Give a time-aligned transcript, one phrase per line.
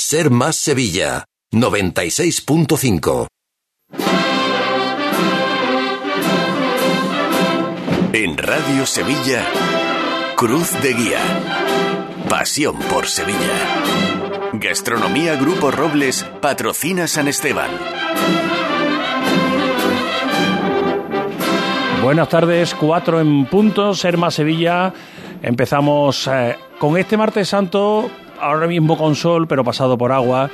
[0.00, 3.26] Ser Más Sevilla, 96.5.
[8.12, 9.44] En Radio Sevilla,
[10.36, 11.20] Cruz de Guía.
[12.28, 13.82] Pasión por Sevilla.
[14.52, 17.70] Gastronomía Grupo Robles patrocina San Esteban.
[22.04, 24.94] Buenas tardes, cuatro en punto, Serma Sevilla.
[25.42, 28.08] Empezamos eh, con este martes santo,
[28.40, 30.50] ahora mismo con sol, pero pasado por agua,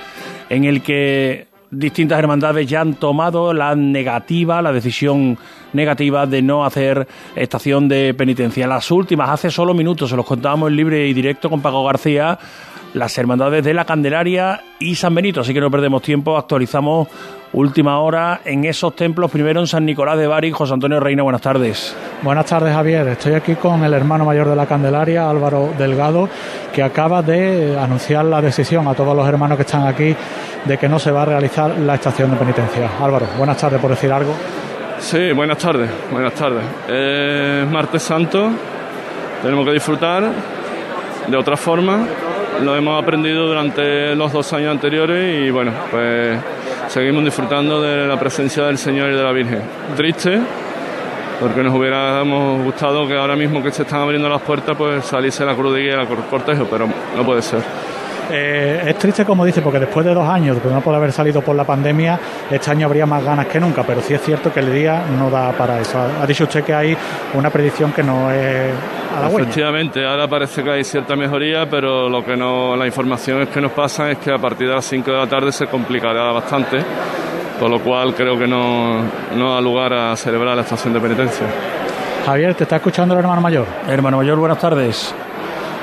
[0.49, 5.39] en el que distintas hermandades ya han tomado la negativa, la decisión
[5.73, 8.67] negativa de no hacer estación de penitencia.
[8.67, 12.39] Las últimas, hace solo minutos, se los contábamos en libre y directo con Paco García,
[12.95, 17.09] las hermandades de la Candelaria y San Benito, así que no perdemos tiempo, actualizamos
[17.55, 20.51] última hora en esos templos, primero en San Nicolás de Bari.
[20.51, 21.97] José Antonio Reina, buenas tardes.
[22.23, 23.07] Buenas tardes, Javier.
[23.09, 26.29] Estoy aquí con el hermano mayor de la Candelaria, Álvaro Delgado,
[26.73, 30.15] que acaba de anunciar la decisión a todos los hermanos que están aquí
[30.65, 32.91] de que no se va a realizar la estación de penitencia.
[33.01, 34.35] Álvaro, buenas tardes por decir algo.
[34.99, 36.65] Sí, buenas tardes, buenas tardes.
[36.89, 38.51] Es martes santo,
[39.43, 40.25] tenemos que disfrutar
[41.29, 42.07] de otra forma.
[42.63, 46.39] Lo hemos aprendido durante los dos años anteriores y bueno, pues
[46.89, 49.63] seguimos disfrutando de la presencia del Señor y de la Virgen.
[49.97, 50.41] Triste,
[51.41, 55.45] porque nos hubiéramos gustado que ahora mismo que se están abriendo las puertas, pues saliese
[55.45, 57.61] la cruz de guía, el cortejo, pero no puede ser.
[58.31, 61.43] Eh, es triste, como dice, porque después de dos años, de no poder haber salido
[61.43, 62.19] por la pandemia,
[62.51, 65.31] este año habría más ganas que nunca, pero sí es cierto que el día no
[65.31, 65.99] da para eso.
[65.99, 66.97] Ha dicho usted que hay
[67.35, 68.73] una predicción que no es
[69.23, 73.61] Efectivamente, ahora parece que hay cierta mejoría, pero lo que no, la información es que
[73.61, 76.79] nos pasa es que a partir de las 5 de la tarde se complicará bastante,
[77.61, 79.03] con lo cual creo que no,
[79.37, 81.47] no da lugar a celebrar la estación de penitencia.
[82.27, 83.67] Javier, ¿te está escuchando el hermano mayor?
[83.87, 85.15] Hermano mayor, buenas tardes.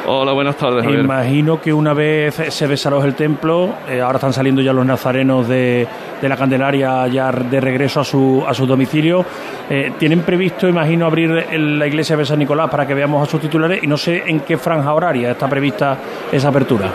[0.08, 0.84] Hola, buenas tardes.
[0.84, 1.02] Javier.
[1.02, 5.48] Imagino que una vez se desaloja el templo, eh, ahora están saliendo ya los nazarenos
[5.48, 5.88] de,
[6.20, 9.24] de, la Candelaria ya de regreso a su, a su domicilio.
[9.70, 13.40] Eh, ¿Tienen previsto, imagino, abrir la iglesia de San Nicolás para que veamos a sus
[13.40, 13.84] titulares?
[13.84, 15.98] Y no sé en qué franja horaria está prevista
[16.31, 16.92] esa apertura.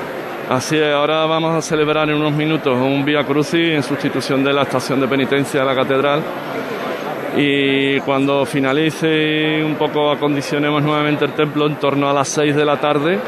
[0.50, 4.53] Así es, ahora vamos a celebrar en unos minutos un Vía Crucis en sustitución de
[4.53, 6.22] la estación de penitencia de la catedral
[7.36, 12.64] y cuando finalice un poco acondicionemos nuevamente el templo en torno a las 6 de
[12.64, 13.19] la tarde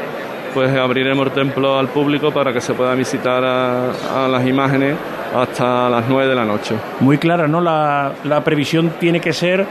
[0.53, 4.95] pues abriremos el templo al público para que se pueda visitar a, a las imágenes
[5.35, 6.75] hasta las 9 de la noche.
[6.99, 7.61] Muy clara, ¿no?
[7.61, 9.65] La, la, previsión tiene que ser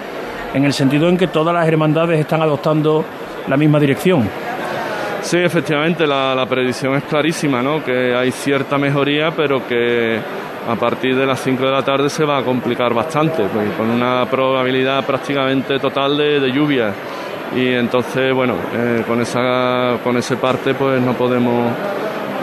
[0.54, 3.04] en el sentido en que todas las hermandades están adoptando
[3.48, 4.28] la misma dirección.
[5.22, 7.84] Sí, efectivamente, la, la predicción es clarísima, ¿no?
[7.84, 10.20] Que hay cierta mejoría, pero que
[10.68, 13.88] a partir de las 5 de la tarde se va a complicar bastante, pues, con
[13.88, 16.92] una probabilidad prácticamente total de, de lluvia.
[17.56, 21.72] Y entonces, bueno, eh, con, esa, con ese parte pues no podemos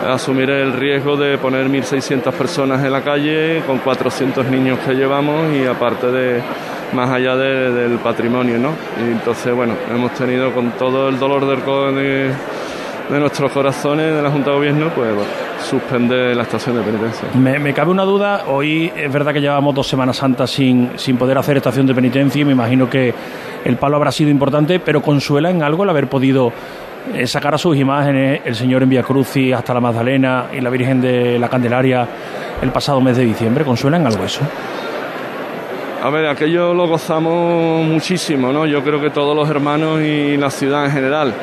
[0.08, 5.52] asumir el riesgo de poner 1.600 personas en la calle con 400 niños que llevamos
[5.54, 6.42] y aparte de
[6.92, 8.70] más allá de, del patrimonio, ¿no?
[9.00, 12.32] Y entonces, bueno, hemos tenido con todo el dolor del, de,
[13.08, 17.28] de nuestros corazones de la Junta de Gobierno, pues bueno, suspende la estación de penitencia.
[17.34, 21.16] Me, me, cabe una duda, hoy es verdad que llevamos dos Semanas Santas sin, sin
[21.16, 23.14] poder hacer estación de penitencia y me imagino que
[23.64, 26.52] el palo habrá sido importante, pero consuela en algo el haber podido
[27.14, 30.70] eh, sacar a sus imágenes el Señor en Vía Crucis hasta la Magdalena y la
[30.70, 32.06] Virgen de la Candelaria
[32.60, 34.40] el pasado mes de diciembre, ¿consuela en algo eso?
[36.02, 38.66] A ver, aquello lo gozamos muchísimo, ¿no?
[38.66, 41.34] Yo creo que todos los hermanos y la ciudad en general.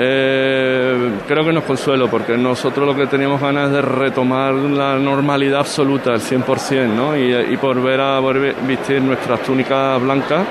[0.00, 4.96] Eh, creo que nos consuelo porque nosotros lo que teníamos ganas es de retomar la
[4.96, 7.16] normalidad absoluta, el 100%, ¿no?
[7.16, 10.46] Y, y por ver a volver vestir nuestras túnicas blancas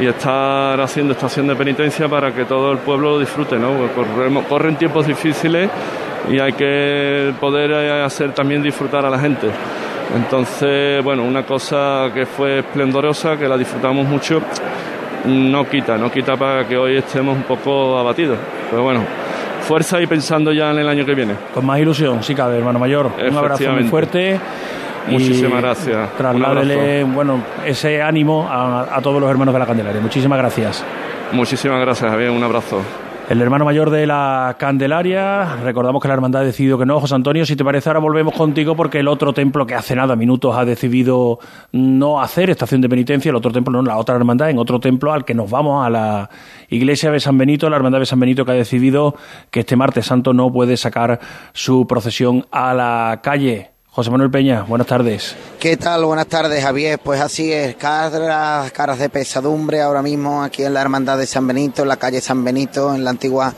[0.00, 3.72] y estar haciendo estación de penitencia para que todo el pueblo lo disfrute, ¿no?
[3.94, 5.68] Corremos, corren tiempos difíciles
[6.30, 9.48] y hay que poder hacer también disfrutar a la gente.
[10.16, 14.40] Entonces, bueno, una cosa que fue esplendorosa, que la disfrutamos mucho,
[15.24, 18.38] no quita, no quita para que hoy estemos un poco abatidos.
[18.70, 19.00] Pero bueno,
[19.62, 21.34] fuerza y pensando ya en el año que viene.
[21.54, 23.10] Con más ilusión, sí cabe, hermano mayor.
[23.28, 24.38] Un abrazo muy fuerte.
[25.08, 26.12] Muchísimas gracias.
[26.16, 30.00] Trasládele, bueno, ese ánimo a, a, todos los hermanos de la Candelaria.
[30.00, 30.84] Muchísimas gracias.
[31.32, 32.30] Muchísimas gracias, Javier.
[32.30, 32.82] Un abrazo.
[33.28, 37.14] El hermano mayor de la Candelaria, recordamos que la hermandad ha decidido que no, José
[37.14, 40.54] Antonio, si te parece ahora volvemos contigo porque el otro templo que hace nada minutos
[40.56, 41.38] ha decidido
[41.70, 45.12] no hacer estación de penitencia, el otro templo no, la otra hermandad, en otro templo
[45.12, 46.30] al que nos vamos, a la
[46.68, 49.14] iglesia de San Benito, la hermandad de San Benito que ha decidido
[49.50, 51.20] que este martes santo no puede sacar
[51.52, 53.71] su procesión a la calle.
[53.94, 55.36] José Manuel Peña, buenas tardes.
[55.60, 56.06] ¿Qué tal?
[56.06, 56.98] Buenas tardes, Javier.
[56.98, 61.46] Pues así es, caras, caras de pesadumbre ahora mismo aquí en la Hermandad de San
[61.46, 63.52] Benito, en la calle San Benito, en la antigua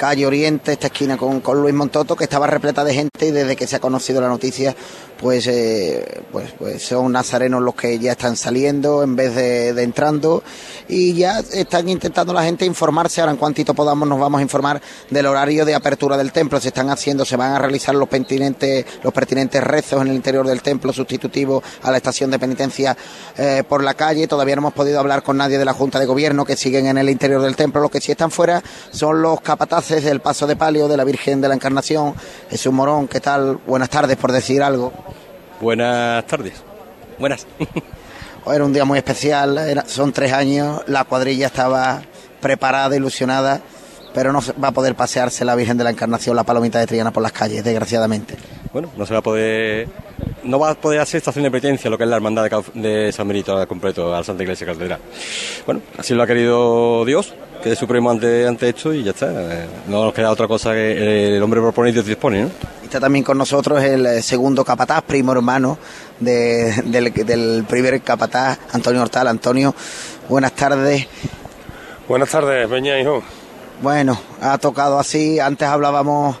[0.00, 3.54] calle Oriente, esta esquina con, con Luis Montoto, que estaba repleta de gente y desde
[3.54, 4.74] que se ha conocido la noticia,
[5.20, 10.42] pues, eh, pues, pues son nazarenos los que ya están saliendo en vez de, entrando
[10.88, 13.20] y ya están intentando la gente informarse.
[13.20, 14.80] Ahora en cuantito podamos nos vamos a informar
[15.10, 16.58] del horario de apertura del templo.
[16.58, 20.46] Se están haciendo, se van a realizar los pertinentes, los pertinentes rezos en el interior
[20.46, 22.96] del templo sustitutivo a la estación de penitencia
[23.36, 24.26] eh, por la calle.
[24.26, 26.96] Todavía no hemos podido hablar con nadie de la Junta de Gobierno que siguen en
[26.96, 27.82] el interior del templo.
[27.82, 31.40] Los que sí están fuera son los capataces del paso de palio de la Virgen
[31.40, 32.14] de la Encarnación.
[32.48, 33.58] Jesús Morón, ¿qué tal?
[33.66, 34.92] Buenas tardes por decir algo.
[35.60, 36.54] Buenas tardes.
[37.18, 37.46] Buenas.
[38.46, 42.02] Era un día muy especial, era, son tres años, la cuadrilla estaba
[42.40, 43.60] preparada, ilusionada,
[44.14, 47.12] pero no va a poder pasearse la Virgen de la Encarnación, la palomita de Triana
[47.12, 48.36] por las calles, desgraciadamente.
[48.72, 49.88] Bueno, no se va a poder,
[50.42, 53.12] no va a poder hacer estación de penitencia lo que es la hermandad de, de
[53.12, 55.00] San Benito al completo, a la Santa Iglesia Catedral.
[55.66, 59.30] Bueno, así lo ha querido Dios, que es supremo ante, ante esto y ya está.
[59.86, 62.50] No nos queda otra cosa que el hombre propone y Dios dispone, ¿no?
[62.82, 65.78] Está también con nosotros el segundo capataz, primo hermano
[66.18, 69.28] de, del, del, primer capataz, Antonio Hortal.
[69.28, 69.74] Antonio,
[70.28, 71.06] buenas tardes.
[72.08, 73.22] Buenas tardes, Peña, hijo.
[73.80, 75.38] Bueno, ha tocado así.
[75.38, 76.36] Antes hablábamos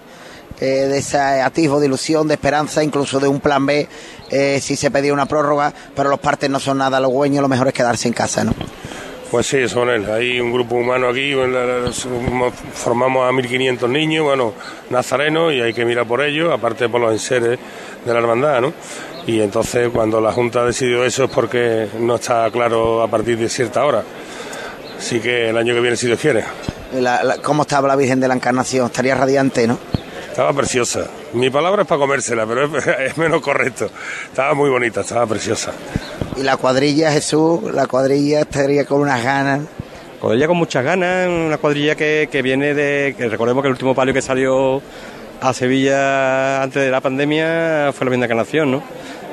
[0.60, 3.88] eh, de ese atisbo de ilusión, de esperanza, incluso de un plan B,
[4.30, 7.68] eh, si se pedía una prórroga, pero los partes no son nada halagüeños, lo mejor
[7.68, 8.52] es quedarse en casa, ¿no?
[9.30, 10.10] Pues sí, son él.
[10.10, 11.32] Hay un grupo humano aquí,
[12.74, 14.54] formamos a 1.500 niños, bueno,
[14.90, 17.58] nazarenos, y hay que mirar por ellos, aparte por los enseres
[18.04, 18.72] de la hermandad, ¿no?
[19.26, 23.38] Y entonces cuando la Junta ha decidido eso es porque no está claro a partir
[23.38, 24.02] de cierta hora.
[24.98, 26.44] Así que el año que viene, si Dios quiere.
[26.94, 28.86] La, la, ¿Cómo estaba la Virgen de la Encarnación?
[28.86, 29.78] Estaría radiante, ¿no?
[30.30, 31.08] Estaba preciosa.
[31.32, 33.90] Mi palabra es para comérsela, pero es, es menos correcto.
[34.26, 35.72] Estaba muy bonita, estaba preciosa.
[36.36, 39.62] Y la cuadrilla, Jesús, la cuadrilla estaría con unas ganas.
[40.20, 43.14] Cuadrilla con muchas ganas, una cuadrilla que, que viene de.
[43.18, 44.80] Que recordemos que el último palio que salió
[45.40, 48.82] a Sevilla antes de la pandemia fue la Virgen de Encarnación, ¿no?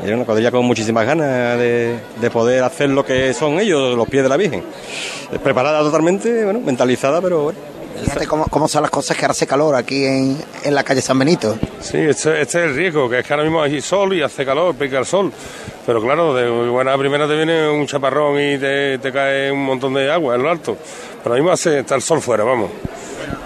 [0.04, 4.08] Era una cuadrilla con muchísimas ganas de, de, poder hacer lo que son ellos, los
[4.08, 4.64] pies de la Virgen.
[5.44, 7.77] Preparada totalmente, bueno, mentalizada, pero bueno.
[8.04, 11.02] Fíjate cómo, cómo, son las cosas que ahora hace calor aquí en, en la calle
[11.02, 11.58] San Benito.
[11.82, 14.46] Sí, este, este, es el riesgo, que es que ahora mismo hay sol y hace
[14.46, 15.32] calor, pica el sol.
[15.86, 19.94] Pero claro, de buena primera te viene un chaparrón y te, te, cae un montón
[19.94, 20.78] de agua en lo alto.
[21.24, 22.70] Pero ahora mismo hace, está el sol fuera, vamos.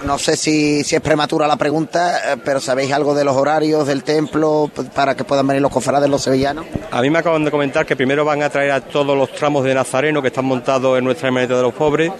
[0.05, 4.03] No sé si, si es prematura la pregunta, pero ¿sabéis algo de los horarios del
[4.03, 6.65] templo para que puedan venir los cofrades, los sevillanos?
[6.89, 9.63] A mí me acaban de comentar que primero van a traer a todos los tramos
[9.63, 12.11] de Nazareno que están montados en nuestra hermanita de los pobres,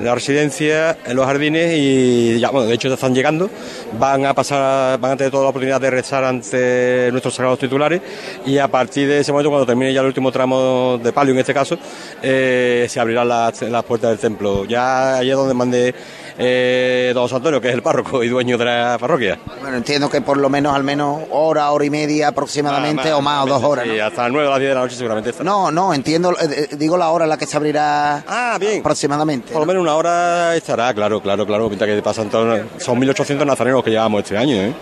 [0.00, 3.50] la residencia, en los jardines y ya, bueno, de hecho ya están llegando.
[3.98, 8.00] Van a pasar, van a tener toda la oportunidad de rezar ante nuestros sagrados titulares
[8.44, 11.40] y a partir de ese momento, cuando termine ya el último tramo de palio en
[11.40, 11.78] este caso,
[12.22, 14.64] eh, se abrirán las, las puertas del templo.
[14.64, 15.94] Ya allí es donde mandé
[16.38, 19.38] eh, don Antonio, que es el párroco y dueño de la parroquia.
[19.60, 23.22] Bueno, entiendo que por lo menos al menos hora, hora y media aproximadamente, Ah, o
[23.22, 23.84] más, o dos horas.
[23.88, 24.04] Sí, ¿no?
[24.04, 25.44] hasta las 9 o las 10 de la noche seguramente está.
[25.44, 28.80] No, no, entiendo, eh, eh, digo la hora en la que se abrirá Ah, bien.
[28.80, 29.52] aproximadamente.
[29.52, 31.68] Por lo menos una hora estará, claro, claro, claro.
[31.70, 34.72] Pinta que pasan todos, son 1.800 nazarenos que llevamos este año, ¿eh?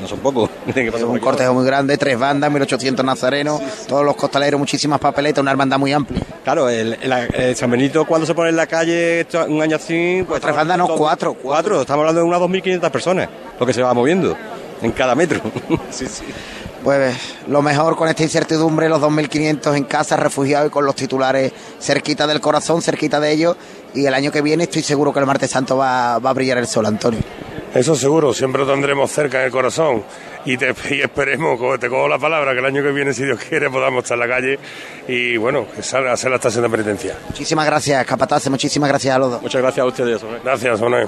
[0.00, 0.50] No son pocos.
[1.06, 5.78] Un cortejo muy grande, tres bandas, 1800 nazarenos, todos los costaleros, muchísimas papeletas, una hermandad
[5.78, 6.22] muy amplia.
[6.44, 10.24] Claro, el, el- el San Benito cuando se pone en la calle un año así...
[10.26, 13.28] Pues tres bandas, no, cuatro, Cuatro, estamos hablando de unas 2.500 personas,
[13.58, 14.36] lo que se va moviendo
[14.82, 15.40] en cada metro.
[15.90, 16.24] sí, sí.
[16.84, 17.16] Pues
[17.48, 22.26] lo mejor con esta incertidumbre, los 2.500 en casa, refugiados y con los titulares cerquita
[22.26, 23.56] del corazón, cerquita de ellos.
[23.94, 26.56] Y el año que viene estoy seguro que el martes santo va, va a brillar
[26.58, 27.18] el sol, Antonio.
[27.74, 30.02] Eso seguro, siempre lo tendremos cerca en el corazón.
[30.44, 33.38] Y, te, y esperemos, te cojo la palabra, que el año que viene, si Dios
[33.40, 34.58] quiere, podamos estar en la calle
[35.06, 37.16] y bueno, que salga a hacer la estación de penitencia.
[37.28, 39.42] Muchísimas gracias, Capataz, muchísimas gracias a los dos.
[39.42, 40.20] Muchas gracias a ustedes.
[40.20, 40.40] Sonia.
[40.42, 41.06] Gracias, Soné.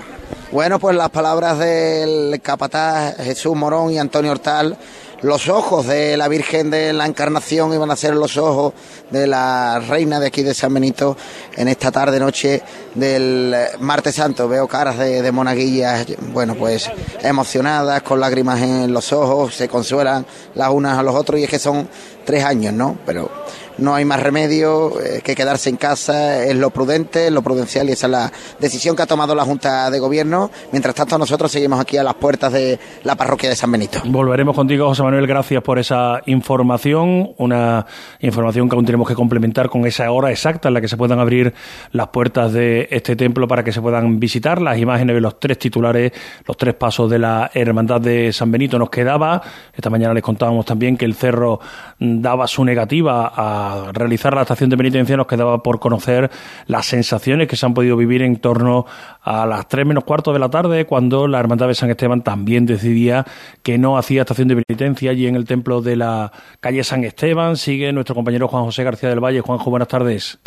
[0.52, 4.76] Bueno, pues las palabras del capataz Jesús Morón y Antonio Hortal.
[5.22, 8.72] Los ojos de la Virgen de la Encarnación iban a ser los ojos
[9.10, 11.14] de la reina de aquí de San Benito
[11.56, 12.62] en esta tarde noche
[12.94, 14.48] del martes santo.
[14.48, 20.24] Veo caras de monaguillas, bueno, pues emocionadas, con lágrimas en los ojos, se consuelan
[20.54, 21.86] las unas a los otros y es que son
[22.24, 22.96] tres años, ¿no?
[23.04, 23.30] Pero
[23.80, 27.88] no hay más remedio eh, que quedarse en casa, es lo prudente, es lo prudencial
[27.88, 30.50] y esa es la decisión que ha tomado la Junta de Gobierno.
[30.72, 34.00] Mientras tanto, nosotros seguimos aquí a las puertas de la parroquia de San Benito.
[34.04, 35.26] Volveremos contigo, José Manuel.
[35.26, 37.32] Gracias por esa información.
[37.38, 37.86] Una
[38.20, 41.18] información que aún tenemos que complementar con esa hora exacta en la que se puedan
[41.18, 41.54] abrir
[41.92, 45.58] las puertas de este templo para que se puedan visitar las imágenes de los tres
[45.58, 46.12] titulares,
[46.46, 48.78] los tres pasos de la Hermandad de San Benito.
[48.78, 49.42] Nos quedaba,
[49.74, 51.60] esta mañana les contábamos también que el cerro
[51.98, 56.30] daba su negativa a realizar la estación de penitencia nos quedaba por conocer
[56.66, 58.86] las sensaciones que se han podido vivir en torno
[59.22, 62.66] a las tres menos cuarto de la tarde, cuando la Hermandad de San Esteban también
[62.66, 63.24] decidía
[63.62, 67.56] que no hacía estación de penitencia allí en el templo de la calle San Esteban.
[67.56, 69.40] Sigue nuestro compañero Juan José García del Valle.
[69.40, 70.38] Juanjo, buenas tardes.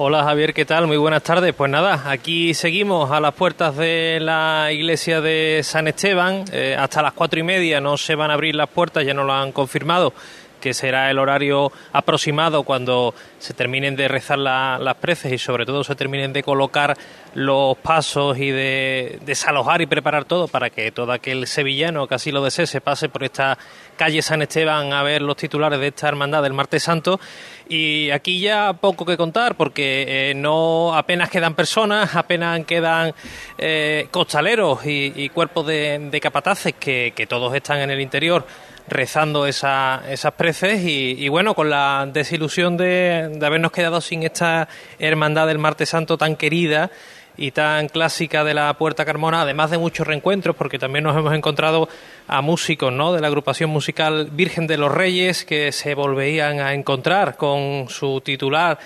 [0.00, 0.86] Hola Javier, ¿qué tal?
[0.86, 1.52] Muy buenas tardes.
[1.54, 6.44] Pues nada, aquí seguimos a las puertas de la iglesia de San Esteban.
[6.52, 9.24] Eh, hasta las cuatro y media no se van a abrir las puertas, ya no
[9.24, 10.12] lo han confirmado
[10.58, 15.84] que será el horario aproximado cuando se terminen de rezar las preces y sobre todo
[15.84, 16.96] se terminen de colocar
[17.34, 22.32] los pasos y de desalojar y preparar todo para que todo aquel sevillano que así
[22.32, 23.58] lo desee se pase por esta
[23.96, 27.20] calle San Esteban a ver los titulares de esta hermandad del Martes Santo.
[27.68, 33.14] Y aquí ya poco que contar porque eh, no apenas quedan personas, apenas quedan
[33.58, 38.44] eh, costaleros y, cuerpos de, capataces que todos están en el interior
[38.88, 44.68] rezando esa, esas preces y, bueno, con la desilusión de, de, habernos quedado sin esta
[44.98, 46.90] hermandad del Martes Santo tan querida
[47.38, 51.32] y tan clásica de la Puerta Carmona, además de muchos reencuentros, porque también nos hemos
[51.34, 51.88] encontrado
[52.26, 53.12] a músicos ¿no?
[53.12, 58.20] de la agrupación musical Virgen de los Reyes que se volvían a encontrar con su
[58.20, 58.78] titular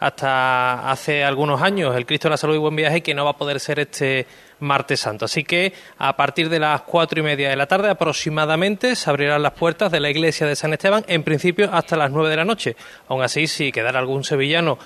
[0.00, 3.32] hasta hace algunos años, el Cristo de la Salud y Buen Viaje, que no va
[3.32, 4.26] a poder ser este
[4.60, 5.24] martes santo.
[5.24, 9.42] Así que a partir de las cuatro y media de la tarde aproximadamente se abrirán
[9.42, 12.44] las puertas de la iglesia de San Esteban, en principio hasta las nueve de la
[12.44, 12.76] noche.
[13.08, 14.78] Aún así, si quedara algún sevillano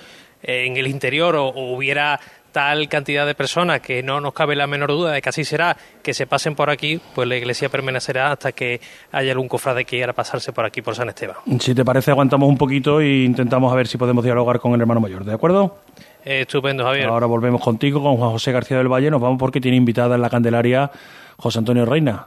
[0.43, 4.91] en el interior o, hubiera tal cantidad de personas que no nos cabe la menor
[4.91, 8.53] duda de que así será, que se pasen por aquí, pues la iglesia permanecerá hasta
[8.53, 8.79] que
[9.11, 11.37] haya algún cofrade que quiera pasarse por aquí, por San Esteban.
[11.61, 14.81] Si te parece, aguantamos un poquito e intentamos a ver si podemos dialogar con el
[14.83, 15.79] hermano mayor, ¿de acuerdo?
[16.25, 17.09] Estupendo, Javier.
[17.09, 19.11] Ahora volvemos contigo, con Juan José García del Valle.
[19.11, 20.91] Nos vamos porque tiene invitada en la Candelaria
[21.37, 22.27] José Antonio Reina.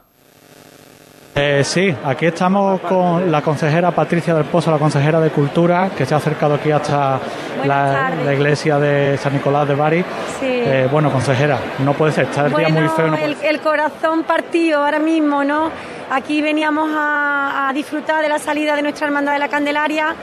[1.38, 6.06] Eh, sí, aquí estamos con la consejera Patricia del Pozo, la consejera de Cultura, que
[6.06, 7.20] se ha acercado aquí hasta
[7.62, 10.02] la, iglesia de San Nicolás de Bari.
[10.40, 10.46] Sí.
[10.46, 13.14] Eh, bueno, consejera, no puede ser, está el día muy feo.
[13.42, 15.70] el, corazón partido ahora mismo, ¿no?
[16.10, 20.16] Aquí veníamos a, a disfrutar de la salida de nuestra hermandad de la Candelaria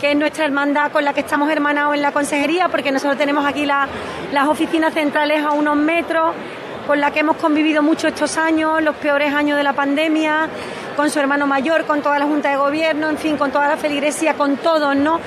[0.00, 3.44] que es nuestra hermandad con la que estamos hermanados en la consejería, porque nosotros tenemos
[3.44, 6.34] aquí las oficinas centrales a unos metros,
[6.86, 10.48] con la que hemos convivido mucho estos años, los peores años de la pandemia,
[10.96, 13.76] con su hermano mayor, con toda la Junta de Gobierno, en fin, con toda la
[13.76, 15.20] feligresía, con todos, ¿no?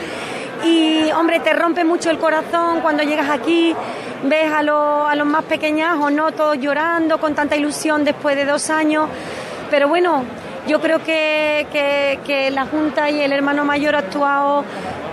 [0.65, 3.75] Y, hombre, te rompe mucho el corazón cuando llegas aquí,
[4.23, 6.31] ves a, a los más pequeñajos, ¿no?
[6.31, 9.07] Todos llorando, con tanta ilusión después de dos años.
[9.69, 10.23] Pero bueno,
[10.67, 11.67] yo creo que,
[12.25, 14.63] que, la Junta y el hermano mayor han actuado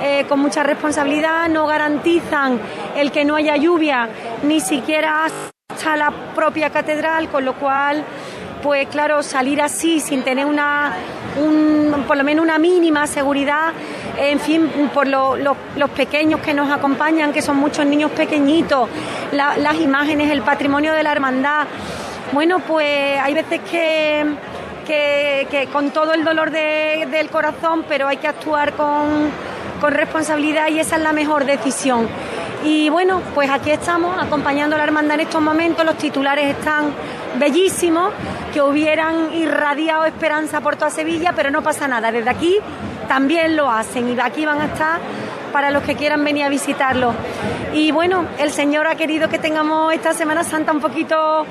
[0.03, 2.61] eh, con mucha responsabilidad, no garantizan
[2.97, 4.09] el que no haya lluvia,
[4.43, 8.05] ni siquiera hasta la propia catedral, con lo cual
[8.63, 10.95] pues claro, salir así sin tener una,
[12.07, 13.73] por lo menos una mínima seguridad,
[14.19, 18.89] en fin, por los pequeños que nos acompañan, que son muchos niños pequeñitos,
[19.33, 21.67] las imágenes, el patrimonio de la hermandad.
[22.33, 24.25] Bueno, pues hay veces que
[24.91, 29.31] que, con todo el dolor del corazón, pero hay que actuar con,
[29.83, 32.07] responsabilidad y esa es la mejor decisión.
[32.65, 36.93] Y bueno, pues aquí estamos acompañando a la hermandad en estos momentos, los titulares están
[37.39, 38.13] bellísimos,
[38.53, 42.57] que hubieran irradiado esperanza por toda Sevilla, pero no pasa nada, desde aquí
[43.09, 45.01] también lo hacen y aquí van a estar
[45.53, 47.15] para los que quieran venir a visitarlo.
[47.73, 51.47] Y bueno, el Señor ha querido que tengamos esta Semana Santa un poquito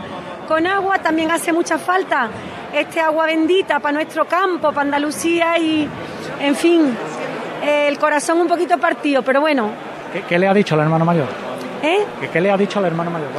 [0.47, 2.29] con agua, también hace mucha falta
[2.73, 5.87] este agua bendita para nuestro campo, para Andalucía y,
[6.39, 6.95] en fin,
[7.63, 9.69] el corazón un poquito partido, pero bueno.
[10.27, 11.27] ¿Qué, le ha dicho al hermano mayor?
[11.83, 12.05] ¿Eh?
[12.31, 13.29] ¿Qué, le ha dicho al hermano mayor?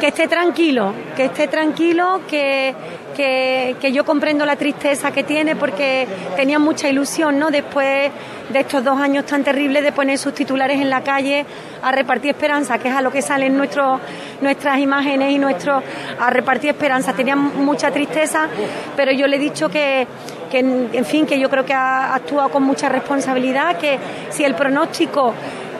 [0.00, 2.74] Que esté tranquilo, que esté tranquilo, que,
[3.14, 7.50] que, yo comprendo la tristeza que tiene porque tenía mucha ilusión, ¿no?
[7.50, 8.10] Después
[8.48, 11.44] de estos dos años tan terribles de poner sus titulares en la calle
[11.82, 14.00] a repartir esperanza, que es a lo que salen nuestros,
[14.40, 15.82] nuestras imágenes y nuestro
[16.18, 17.12] a repartir esperanza.
[17.12, 18.48] Tenía mucha tristeza,
[18.96, 20.06] pero yo le he dicho que,
[20.50, 23.98] que en fin, que yo creo que ha actuado con mucha responsabilidad, que
[24.30, 25.34] si el pronóstico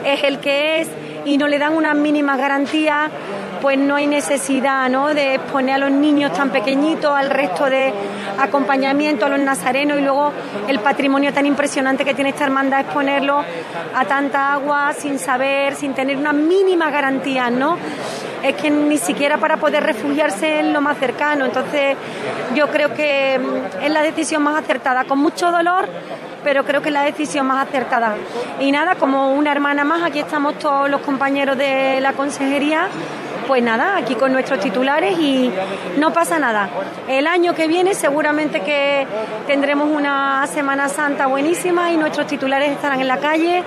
[0.05, 0.89] es el que es
[1.25, 3.09] y no le dan una mínima garantía,
[3.61, 5.13] pues no hay necesidad ¿no?
[5.13, 7.93] de exponer a los niños tan pequeñitos al resto de
[8.39, 10.33] acompañamiento a los nazarenos y luego
[10.67, 13.43] el patrimonio tan impresionante que tiene esta hermandad exponerlo
[13.95, 17.77] a tanta agua sin saber, sin tener una mínima garantía, ¿no?
[18.43, 21.45] Es que ni siquiera para poder refugiarse en lo más cercano.
[21.45, 21.95] Entonces,
[22.55, 25.87] yo creo que mm, es la decisión más acertada, con mucho dolor,
[26.43, 28.15] pero creo que es la decisión más acertada.
[28.59, 32.87] Y nada, como una hermana más, aquí estamos todos los compañeros de la consejería
[33.51, 35.51] pues nada, aquí con nuestros titulares y
[35.97, 36.69] no pasa nada.
[37.09, 39.05] El año que viene seguramente que
[39.45, 43.61] tendremos una Semana Santa buenísima y nuestros titulares estarán en la calle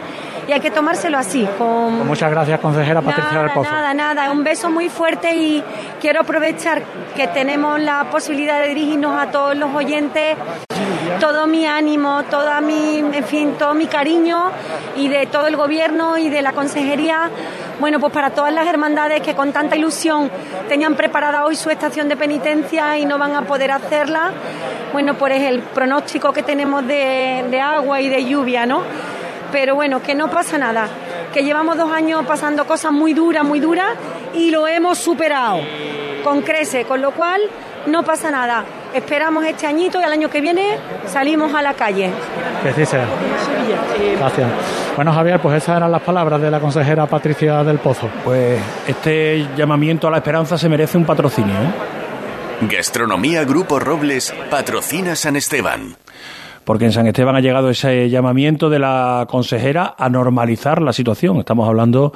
[0.49, 1.47] y hay que tomárselo así.
[1.59, 1.97] Con...
[1.97, 3.71] Pues muchas gracias, consejera Patricia del Pozo.
[3.71, 5.63] Nada, nada, un beso muy fuerte y
[6.01, 6.83] quiero aprovechar
[7.15, 10.39] que tenemos la posibilidad de dirigirnos a todos los oyentes
[11.21, 14.51] todo mi ánimo, toda mi, en fin, todo mi cariño
[14.97, 17.31] y de todo el gobierno y de la consejería.
[17.81, 20.31] Bueno, pues para todas las hermandades que con tanta ilusión
[20.69, 24.33] tenían preparada hoy su estación de penitencia y no van a poder hacerla,
[24.93, 28.83] bueno, pues es el pronóstico que tenemos de, de agua y de lluvia, ¿no?
[29.51, 30.87] Pero bueno, que no pasa nada,
[31.33, 33.89] que llevamos dos años pasando cosas muy duras, muy duras
[34.35, 35.59] y lo hemos superado
[36.23, 37.41] con crece, con lo cual
[37.87, 38.65] no pasa nada.
[38.95, 42.11] Esperamos este añito y al año que viene salimos a la calle.
[42.63, 43.05] Que sí sea.
[44.19, 44.51] Gracias.
[44.95, 48.09] Bueno, Javier, pues esas eran las palabras de la consejera Patricia del Pozo.
[48.23, 51.55] Pues este llamamiento a la esperanza se merece un patrocinio.
[51.55, 52.69] ¿eh?
[52.71, 55.97] Gastronomía Grupo Robles patrocina San Esteban.
[56.65, 61.39] Porque en San Esteban ha llegado ese llamamiento de la consejera a normalizar la situación.
[61.39, 62.13] Estamos hablando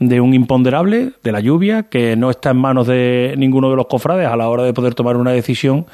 [0.00, 3.86] de un imponderable, de la lluvia, que no está en manos de ninguno de los
[3.86, 5.86] cofrades a la hora de poder tomar una decisión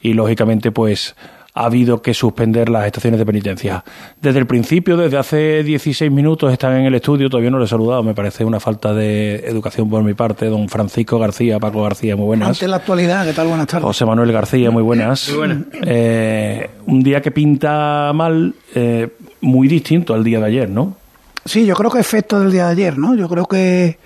[0.00, 1.16] y, lógicamente, pues
[1.52, 3.84] ha habido que suspender las estaciones de penitencia.
[4.22, 7.70] Desde el principio, desde hace 16 minutos, están en el estudio, todavía no les he
[7.70, 10.46] saludado, me parece una falta de educación por mi parte.
[10.46, 12.50] Don Francisco García, Paco García, muy buenas.
[12.50, 13.48] Ante la actualidad, ¿qué tal?
[13.48, 13.84] Buenas tardes.
[13.84, 15.28] José Manuel García, muy buenas.
[15.28, 15.58] Muy buenas.
[15.84, 19.08] Eh, un día que pinta mal, eh,
[19.40, 20.99] muy distinto al día de ayer, ¿no?
[21.44, 23.14] Sí, yo creo que efecto del día de ayer, ¿no?
[23.14, 23.98] Yo creo que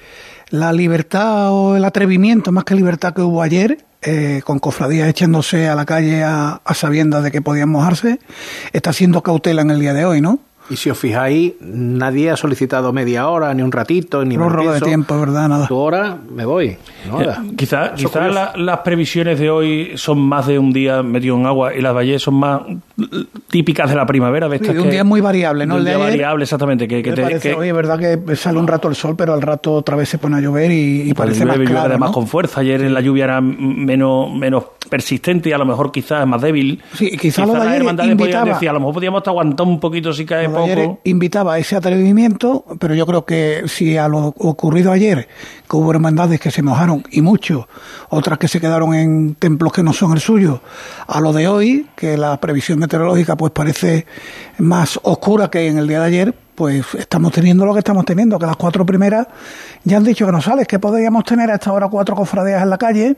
[0.51, 5.69] la libertad o el atrevimiento, más que libertad que hubo ayer, eh, con cofradías echándose
[5.69, 8.21] a la calle a, sabiendas de que podían mojarse,
[8.73, 10.41] está siendo cautela en el día de hoy, ¿no?
[10.71, 14.81] Y si os fijáis, nadie ha solicitado media hora, ni un ratito, ni Prórroga de
[14.81, 15.47] tiempo, ¿verdad?
[15.49, 15.67] Nada.
[15.69, 16.77] Tu hora, me voy.
[17.13, 17.43] Nada.
[17.47, 21.45] Eh, quizá quizá la, las previsiones de hoy son más de un día metido en
[21.45, 22.63] agua y las valles son más
[23.51, 24.49] típicas de la primavera.
[24.49, 25.75] De Sí, de un día muy variable, ¿no?
[25.75, 26.89] de El un de día variable, exactamente.
[26.89, 29.35] Que, que te- parece, que- oye, es verdad que sale un rato el sol, pero
[29.35, 32.11] al rato otra vez se pone a llover y, y Pues parece más claro, además
[32.11, 32.15] ¿no?
[32.15, 32.61] con fuerza.
[32.61, 36.83] Ayer en la lluvia era menos, menos persistente y a lo mejor quizás más débil.
[36.95, 39.67] Sí, quizá lo de las ayer hermandades podían invitaba- decir, a lo mejor podíamos aguantar
[39.67, 44.09] un poquito si cae Ayer invitaba a ese atrevimiento, pero yo creo que si a
[44.09, 45.29] lo ocurrido ayer,
[45.69, 47.69] que hubo hermandades que se mojaron y mucho,
[48.09, 50.61] otras que se quedaron en templos que no son el suyo,
[51.07, 54.07] a lo de hoy, que la previsión meteorológica pues parece
[54.59, 58.39] más oscura que en el día de ayer, pues estamos teniendo lo que estamos teniendo,
[58.39, 59.27] que las cuatro primeras
[59.83, 62.79] ya han dicho que no sales, que podríamos tener hasta ahora cuatro cofradías en la
[62.79, 63.17] calle,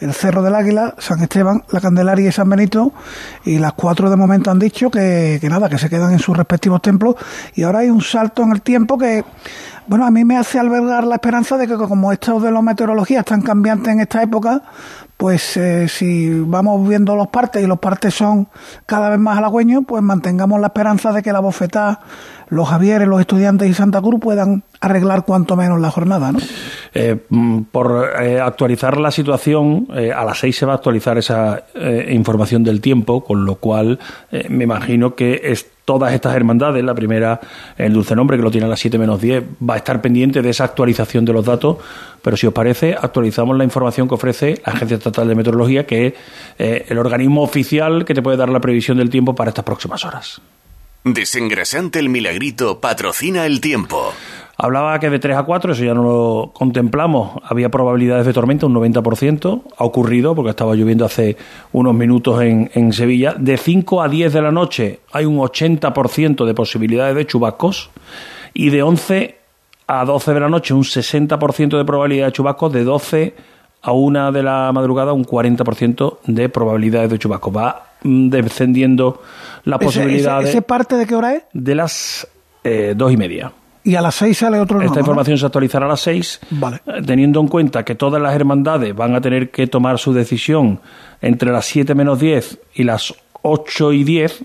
[0.00, 2.92] el Cerro del Águila, San Esteban, la Candelaria y San Benito,
[3.44, 6.36] y las cuatro de momento han dicho que, que nada, que se quedan en sus
[6.36, 7.16] respectivos templos,
[7.54, 9.24] y ahora hay un salto en el tiempo que,
[9.86, 13.20] bueno, a mí me hace albergar la esperanza de que como estos de la meteorología
[13.20, 14.62] están cambiantes en esta época,
[15.16, 18.48] pues eh, si vamos viendo los partes y los partes son
[18.86, 22.00] cada vez más halagüeños, pues mantengamos la esperanza de que la bofetada,
[22.48, 26.38] los Javieres, los estudiantes y Santa Cruz puedan arreglar cuanto menos la jornada, ¿no?
[26.94, 31.18] Eh, mm, por eh, actualizar la situación, eh, a las seis se va a actualizar
[31.18, 33.98] esa eh, información del tiempo, con lo cual
[34.48, 37.40] me imagino que es todas estas hermandades, la primera,
[37.76, 40.40] el Dulce Nombre, que lo tiene a las 7 menos 10, va a estar pendiente
[40.40, 41.76] de esa actualización de los datos,
[42.22, 46.06] pero si os parece, actualizamos la información que ofrece la Agencia Estatal de Meteorología, que
[46.58, 50.04] es el organismo oficial que te puede dar la previsión del tiempo para estas próximas
[50.04, 50.40] horas.
[51.04, 54.10] Desengrasante el Milagrito patrocina el tiempo.
[54.56, 58.64] Hablaba que de 3 a 4, eso ya no lo contemplamos, había probabilidades de tormenta,
[58.64, 61.36] un 90%, ha ocurrido porque estaba lloviendo hace
[61.72, 63.34] unos minutos en, en Sevilla.
[63.36, 67.90] De 5 a 10 de la noche hay un 80% de posibilidades de chubascos
[68.54, 69.36] y de 11
[69.86, 73.34] a 12 de la noche un 60% de probabilidad de chubascos, de 12
[73.82, 77.54] a 1 de la madrugada un 40% de probabilidades de chubascos.
[77.54, 79.22] Va descendiendo
[79.64, 81.42] la posibilidad ese, de- ese parte de qué hora es?
[81.52, 82.26] de las
[82.62, 83.52] eh, dos y media.
[83.82, 85.00] Y a las seis sale otro Esta nuevo, ¿no?
[85.00, 86.80] información se actualizará a las 6, Vale.
[87.04, 90.80] teniendo en cuenta que todas las hermandades van a tener que tomar su decisión
[91.20, 93.12] entre las 7 menos 10 y las
[93.42, 94.44] 8 y 10.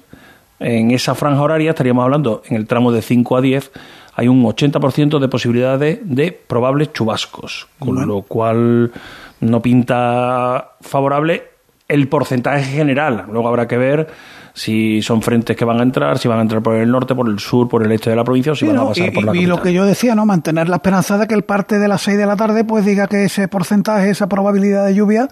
[0.60, 3.72] En esa franja horaria estaríamos hablando en el tramo de 5 a 10
[4.16, 8.92] hay un 80% de posibilidades de probables chubascos, con lo cual
[9.40, 11.44] no pinta favorable
[11.90, 13.26] el porcentaje general.
[13.30, 14.08] Luego habrá que ver
[14.54, 17.28] si son frentes que van a entrar, si van a entrar por el norte, por
[17.28, 19.24] el sur, por el este de la provincia o si van a pasar y, por
[19.24, 20.26] la y lo que yo decía, ¿no?
[20.26, 23.08] Mantener la esperanza de que el parte de las 6 de la tarde pues diga
[23.08, 25.30] que ese porcentaje, esa probabilidad de lluvia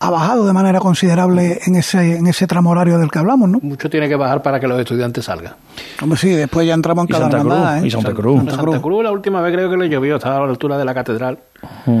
[0.00, 3.58] ha bajado de manera considerable en ese, en ese tramo horario del que hablamos, ¿no?
[3.60, 5.54] Mucho tiene que bajar para que los estudiantes salgan.
[6.00, 7.86] Hombre, sí, después ya entramos en Y cada Santa Cruz, hermandad, ¿eh?
[7.86, 8.38] y Santa Cruz.
[8.54, 9.02] Santa Cruz.
[9.04, 11.38] la última vez creo que le llovió, estaba a la altura de la catedral.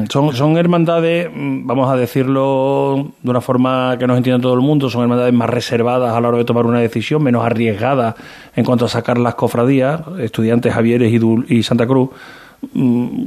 [0.08, 4.60] Son, son hermandades, mm, vamos a decirlo de una forma que nos entienda todo el
[4.60, 8.14] mundo, son hermandades más reservadas a la hora de tomar una decisión, menos arriesgadas
[8.54, 12.10] en cuanto a sacar las cofradías, estudiantes Javieres y, Dul- y Santa Cruz,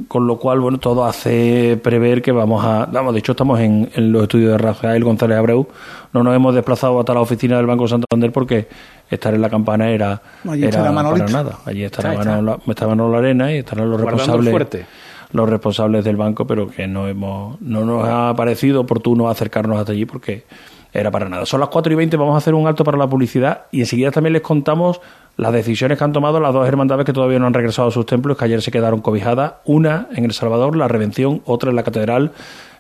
[0.08, 2.86] con lo cual, bueno, todo hace prever que vamos a...
[2.86, 5.67] Vamos, de hecho estamos en, en los estudios de Rafael González Abreu,
[6.13, 8.67] no nos hemos desplazado hasta la oficina del Banco Santander porque
[9.10, 11.60] estar en la campana era, Allí era estará para nada.
[11.65, 12.26] Allí estará está.
[12.26, 14.86] Manolo, está Manolo Arena y estarán los responsables fuerte.
[15.32, 19.94] los responsables del banco, pero que no hemos no nos ha parecido oportuno acercarnos hasta
[19.94, 20.46] allí porque
[20.94, 21.46] era para nada.
[21.46, 24.12] Son las 4 y 20, vamos a hacer un alto para la publicidad y enseguida
[24.12, 25.00] también les contamos
[25.38, 28.06] las decisiones que han tomado las dos hermandades que todavía no han regresado a sus
[28.06, 31.84] templos, que ayer se quedaron cobijadas, una en El Salvador, la Redención, otra en la
[31.84, 32.32] Catedral,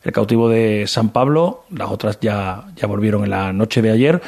[0.03, 4.21] el cautivo de San Pablo, las otras ya, ya volvieron en la noche de ayer.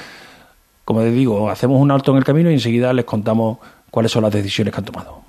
[0.85, 3.59] Como les digo, hacemos un alto en el camino y enseguida les contamos
[3.89, 5.21] cuáles son las decisiones que han tomado.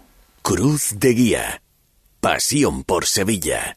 [0.42, 1.62] Cruz de Guía.
[2.20, 3.76] Pasión por Sevilla.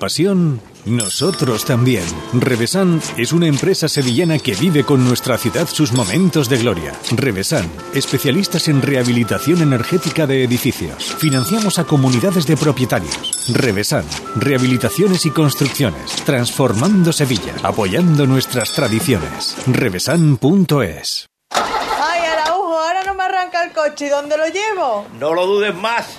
[0.00, 2.02] pasión, nosotros también.
[2.32, 6.92] Revesan es una empresa sevillana que vive con nuestra ciudad sus momentos de gloria.
[7.12, 11.14] Revesan, especialistas en rehabilitación energética de edificios.
[11.14, 13.46] Financiamos a comunidades de propietarios.
[13.54, 19.56] Revesan, rehabilitaciones y construcciones, transformando Sevilla, apoyando nuestras tradiciones.
[19.68, 21.28] Revesan.es.
[21.50, 24.06] Ay, Araujo, ahora no me arranca el coche.
[24.06, 25.06] ¿Y dónde lo llevo?
[25.20, 26.18] No lo dudes más.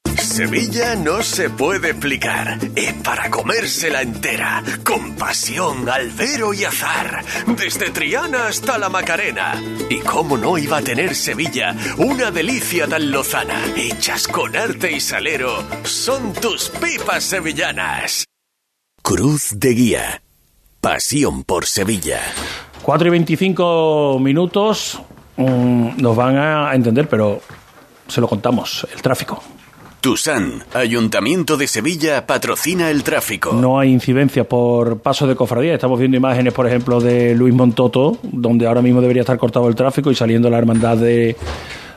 [0.17, 2.57] Sevilla no se puede explicar.
[2.75, 4.63] Es para comérsela entera.
[4.83, 7.23] Con pasión, albero y azar.
[7.57, 9.61] Desde Triana hasta la Macarena.
[9.89, 13.61] Y cómo no iba a tener Sevilla una delicia tan lozana.
[13.75, 15.63] Hechas con arte y salero.
[15.83, 18.25] Son tus pipas sevillanas.
[19.01, 20.21] Cruz de Guía.
[20.79, 22.21] Pasión por Sevilla.
[22.81, 24.99] 4 y 25 minutos.
[25.37, 27.41] mm, nos van a entender, pero
[28.07, 28.87] se lo contamos.
[28.93, 29.41] El tráfico.
[30.01, 33.53] Tusan, Ayuntamiento de Sevilla, patrocina el tráfico.
[33.53, 35.75] No hay incidencia por paso de cofradía.
[35.75, 39.75] Estamos viendo imágenes, por ejemplo, de Luis Montoto, donde ahora mismo debería estar cortado el
[39.75, 41.35] tráfico y saliendo la hermandad de,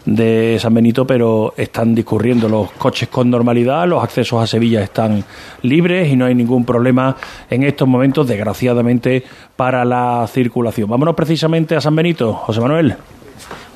[0.04, 5.24] de San Benito, pero están discurriendo los coches con normalidad, los accesos a Sevilla están
[5.62, 7.16] libres y no hay ningún problema
[7.48, 9.24] en estos momentos, desgraciadamente,
[9.56, 10.90] para la circulación.
[10.90, 12.96] Vámonos precisamente a San Benito, José Manuel.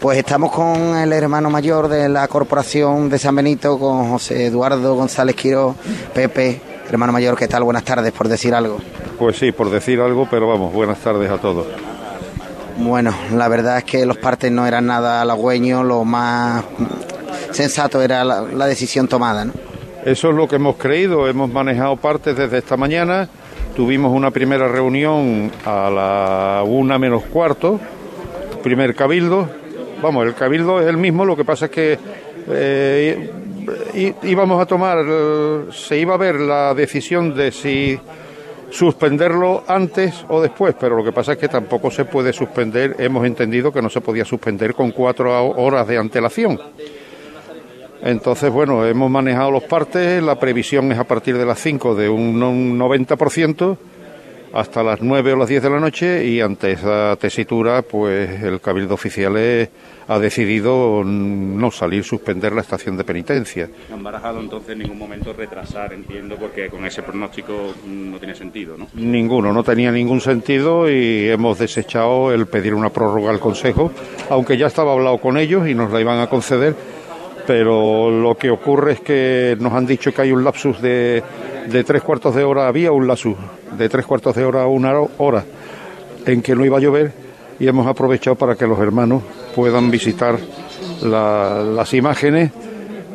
[0.00, 4.94] Pues estamos con el hermano mayor de la Corporación de San Benito, con José Eduardo
[4.94, 5.74] González Quiro,
[6.14, 7.64] Pepe, hermano mayor, ¿qué tal?
[7.64, 8.78] Buenas tardes, por decir algo.
[9.18, 11.66] Pues sí, por decir algo, pero vamos, buenas tardes a todos.
[12.78, 16.64] Bueno, la verdad es que los partes no eran nada halagüeños, lo más
[17.50, 19.52] sensato era la, la decisión tomada, ¿no?
[20.04, 23.28] Eso es lo que hemos creído, hemos manejado partes desde esta mañana,
[23.74, 27.81] tuvimos una primera reunión a la una menos cuarto,
[28.59, 29.49] primer cabildo,
[30.03, 31.99] vamos, el cabildo es el mismo, lo que pasa es que
[32.49, 33.31] eh,
[34.23, 34.99] íbamos a tomar,
[35.73, 37.99] se iba a ver la decisión de si
[38.71, 43.27] suspenderlo antes o después, pero lo que pasa es que tampoco se puede suspender, hemos
[43.27, 46.61] entendido que no se podía suspender con cuatro horas de antelación.
[48.03, 52.09] Entonces, bueno, hemos manejado los partes, la previsión es a partir de las 5 de
[52.09, 52.38] un
[52.79, 53.77] 90%
[54.53, 58.61] hasta las 9 o las 10 de la noche y ante esa tesitura, pues el
[58.61, 59.69] Cabildo Oficial eh,
[60.09, 63.69] ha decidido no salir, suspender la estación de penitencia.
[63.91, 68.35] No han barajado entonces en ningún momento retrasar, entiendo, porque con ese pronóstico no tiene
[68.35, 68.89] sentido, ¿no?
[68.95, 73.93] Ninguno, no tenía ningún sentido y hemos desechado el pedir una prórroga al Consejo,
[74.31, 76.75] aunque ya estaba hablado con ellos y nos la iban a conceder,
[77.47, 81.23] pero lo que ocurre es que nos han dicho que hay un lapsus de,
[81.67, 83.37] de tres cuartos de hora, había un lapsus
[83.76, 85.44] de tres cuartos de hora a una hora
[86.26, 87.12] en que no iba a llover
[87.61, 89.22] y hemos aprovechado para que los hermanos
[89.54, 90.38] puedan visitar
[91.02, 92.52] la- las imágenes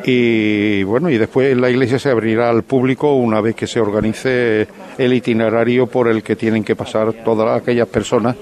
[0.06, 4.68] y bueno y después la iglesia se abrirá al público una vez que se organice
[4.98, 8.36] el itinerario por el que tienen que pasar todas aquellas personas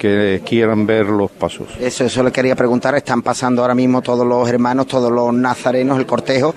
[0.00, 1.68] que quieran ver los pasos.
[1.78, 2.94] Eso, eso le quería preguntar.
[2.94, 6.54] Están pasando ahora mismo todos los hermanos, todos los nazarenos, el cortejo.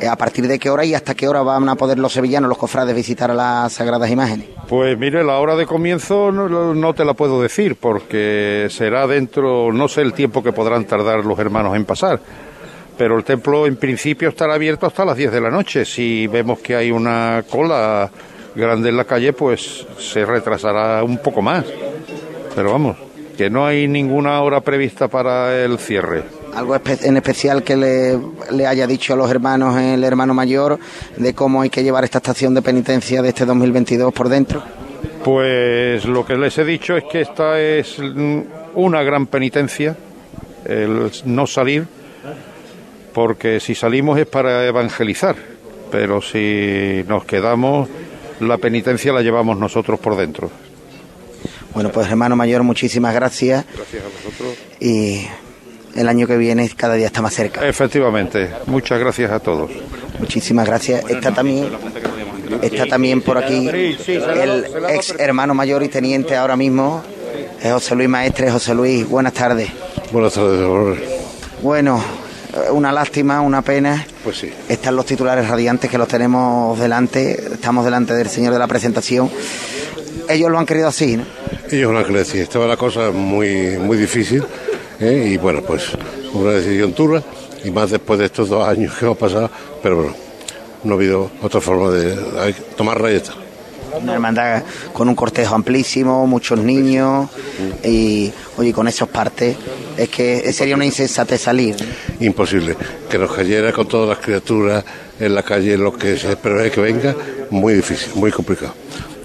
[0.00, 2.48] Eh, ¿A partir de qué hora y hasta qué hora van a poder los sevillanos,
[2.48, 4.46] los cofrades, visitar a las sagradas imágenes?
[4.66, 9.70] Pues mire, la hora de comienzo no, no te la puedo decir porque será dentro,
[9.74, 12.18] no sé el tiempo que podrán tardar los hermanos en pasar,
[12.96, 15.84] pero el templo en principio estará abierto hasta las 10 de la noche.
[15.84, 18.10] Si vemos que hay una cola
[18.54, 21.66] grande en la calle, pues se retrasará un poco más.
[22.56, 22.96] Pero vamos,
[23.36, 26.22] que no hay ninguna hora prevista para el cierre.
[26.54, 28.18] Algo en especial que le,
[28.50, 30.78] le haya dicho a los hermanos el hermano mayor
[31.18, 34.62] de cómo hay que llevar esta estación de penitencia de este 2022 por dentro.
[35.22, 37.98] Pues lo que les he dicho es que esta es
[38.74, 39.94] una gran penitencia,
[40.64, 41.86] el no salir,
[43.12, 45.36] porque si salimos es para evangelizar,
[45.90, 47.90] pero si nos quedamos,
[48.40, 50.50] la penitencia la llevamos nosotros por dentro.
[51.76, 54.54] Bueno, pues hermano mayor, muchísimas gracias Gracias a vosotros.
[54.80, 55.26] y
[55.94, 57.68] el año que viene cada día está más cerca.
[57.68, 59.70] Efectivamente, muchas gracias a todos.
[60.18, 61.04] Muchísimas gracias.
[61.06, 61.68] Está también,
[62.62, 67.02] está también por aquí el ex hermano mayor y teniente ahora mismo,
[67.62, 68.50] José Luis Maestre.
[68.50, 69.68] José Luis, buenas tardes.
[70.12, 71.00] Buenas tardes, Dolores.
[71.60, 72.02] Bueno,
[72.54, 74.06] eh, una lástima, una pena.
[74.24, 74.50] Pues sí.
[74.66, 79.30] Están los titulares radiantes que los tenemos delante, estamos delante del señor de la presentación.
[80.28, 81.24] Ellos lo han querido así, ¿no?
[81.70, 82.38] Ellos lo han querido así.
[82.38, 84.42] Estaba la cosa muy, muy difícil
[85.00, 85.30] ¿eh?
[85.32, 85.90] y bueno, pues
[86.32, 87.22] una decisión dura
[87.64, 89.50] y más después de estos dos años que hemos pasado,
[89.82, 90.14] pero bueno,
[90.84, 93.32] no ha habido otra forma de hay que tomar rayeta.
[94.00, 97.30] Una hermandad con un cortejo amplísimo, muchos niños
[97.82, 99.56] y, oye, con esos partes,
[99.96, 101.76] es que sería una insensatez salir.
[102.20, 102.76] Imposible.
[103.08, 104.84] Que nos cayera con todas las criaturas
[105.18, 107.14] en la calle, lo que se prevé que venga,
[107.50, 108.74] muy difícil, muy complicado.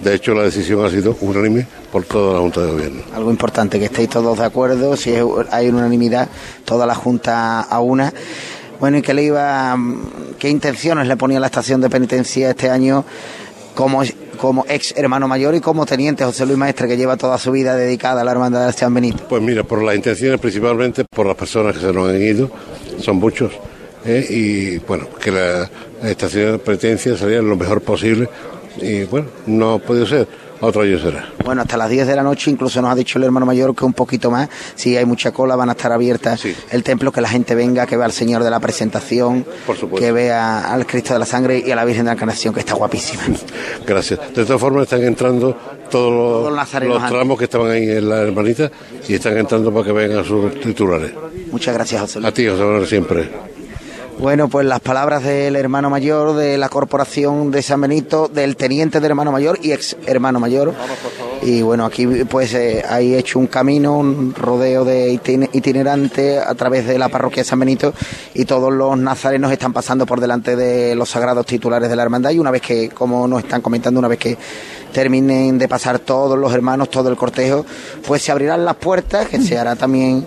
[0.04, 3.04] De hecho, la decisión ha sido unánime por toda la Junta de Gobierno.
[3.14, 5.14] Algo importante, que estéis todos de acuerdo, si
[5.52, 6.28] hay unanimidad,
[6.66, 8.12] toda la Junta a una.
[8.80, 9.78] Bueno, ¿y qué le iba,
[10.40, 13.06] qué intenciones le ponía la estación de penitencia este año
[13.76, 14.02] como,
[14.38, 17.76] como ex hermano mayor y como teniente José Luis Maestre, que lleva toda su vida
[17.76, 19.24] dedicada a la hermandad de San Benito?
[19.30, 22.50] Pues mira, por las intenciones principalmente, por las personas que se nos han ido,
[23.00, 23.52] son muchos,
[24.04, 24.26] ¿eh?
[24.30, 25.70] y bueno, que la
[26.04, 28.28] estación de penitencia saliera lo mejor posible,
[28.78, 30.28] y bueno, no ha podido ser,
[30.62, 31.28] otro año será.
[31.44, 33.84] Bueno, hasta las 10 de la noche incluso nos ha dicho el hermano mayor que
[33.84, 37.30] un poquito más, si hay mucha cola, van a estar abiertas el templo, que la
[37.30, 39.46] gente venga, que vea al Señor de la presentación,
[39.98, 42.60] que vea al Cristo de la Sangre y a la Virgen de la Encarnación, que
[42.60, 43.24] está guapísima.
[43.86, 44.20] Gracias.
[44.36, 45.58] De todas formas, están entrando
[45.90, 46.70] todos los,
[47.10, 48.72] tramos que estaban ahí en la hermanita
[49.08, 51.12] y están entrando para que vengan sus titulares.
[51.52, 52.30] Muchas gracias, José Luis.
[52.30, 53.30] A ti, José siempre.
[54.20, 59.00] Bueno, pues las palabras del hermano mayor de la corporación de San Benito, del teniente
[59.00, 60.76] del hermano mayor y ex hermano mayor.
[61.42, 66.54] Y bueno, aquí pues eh, hay hecho un camino, un rodeo de itine- itinerante a
[66.54, 67.96] través de la parroquia de San Benito
[68.36, 72.30] y todos los nazarenos están pasando por delante de los sagrados titulares de la hermandad
[72.30, 74.38] y una vez que, como nos están comentando, una vez que
[74.92, 77.66] terminen de pasar todos los hermanos, todo el cortejo,
[78.08, 80.26] pues se abrirán las puertas, que se hará también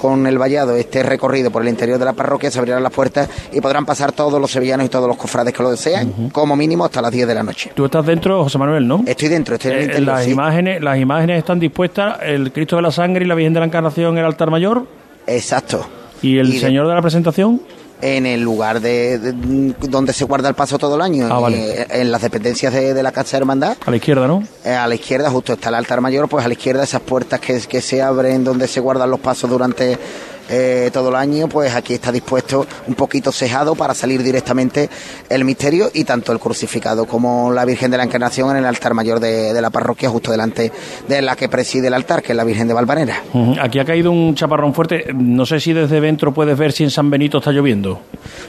[0.00, 3.28] con el vallado este recorrido por el interior de la parroquia, se abrirán las puertas
[3.52, 6.84] y podrán pasar todos los sevillanos y todos los cofrades que lo desean, como mínimo
[6.84, 7.70] hasta las 10 de la noche.
[7.74, 9.02] Tú estás dentro, José Manuel, ¿no?
[9.06, 10.30] Estoy dentro, estoy en el Eh, interior, las sí.
[10.32, 13.66] imágenes, las imágenes están dispuestas, el Cristo de la Sangre y la Virgen de la
[13.66, 14.86] Encarnación en el altar mayor.
[15.26, 15.86] Exacto.
[16.22, 17.60] ¿Y el Y de- Señor de la Presentación?
[18.00, 21.84] En el lugar de, de- donde se guarda el paso todo el año, Ah, vale.
[21.90, 23.76] en las dependencias de, de la Casa de Hermandad.
[23.84, 24.44] A la izquierda, ¿no?
[24.64, 27.40] Eh, a la izquierda justo está el altar mayor, pues a la izquierda esas puertas
[27.40, 29.98] que, que se abren donde se guardan los pasos durante
[30.48, 34.88] eh, todo el año, pues aquí está dispuesto un poquito cejado para salir directamente
[35.28, 38.94] el misterio y tanto el crucificado como la Virgen de la Encarnación en el altar
[38.94, 40.72] mayor de, de la parroquia, justo delante
[41.06, 43.22] de la que preside el altar, que es la Virgen de Valvanera.
[43.60, 45.06] Aquí ha caído un chaparrón fuerte.
[45.14, 48.00] No sé si desde dentro puedes ver si en San Benito está lloviendo.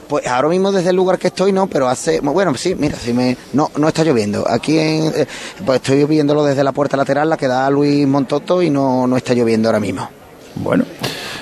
[0.07, 3.13] Pues ahora mismo desde el lugar que estoy no, pero hace bueno sí, mira, si
[3.13, 4.45] me no no está lloviendo.
[4.49, 5.27] Aquí en, eh,
[5.65, 9.07] pues estoy viéndolo desde la puerta lateral, la que da a Luis Montoto y no
[9.07, 10.09] no está lloviendo ahora mismo.
[10.55, 10.85] Bueno,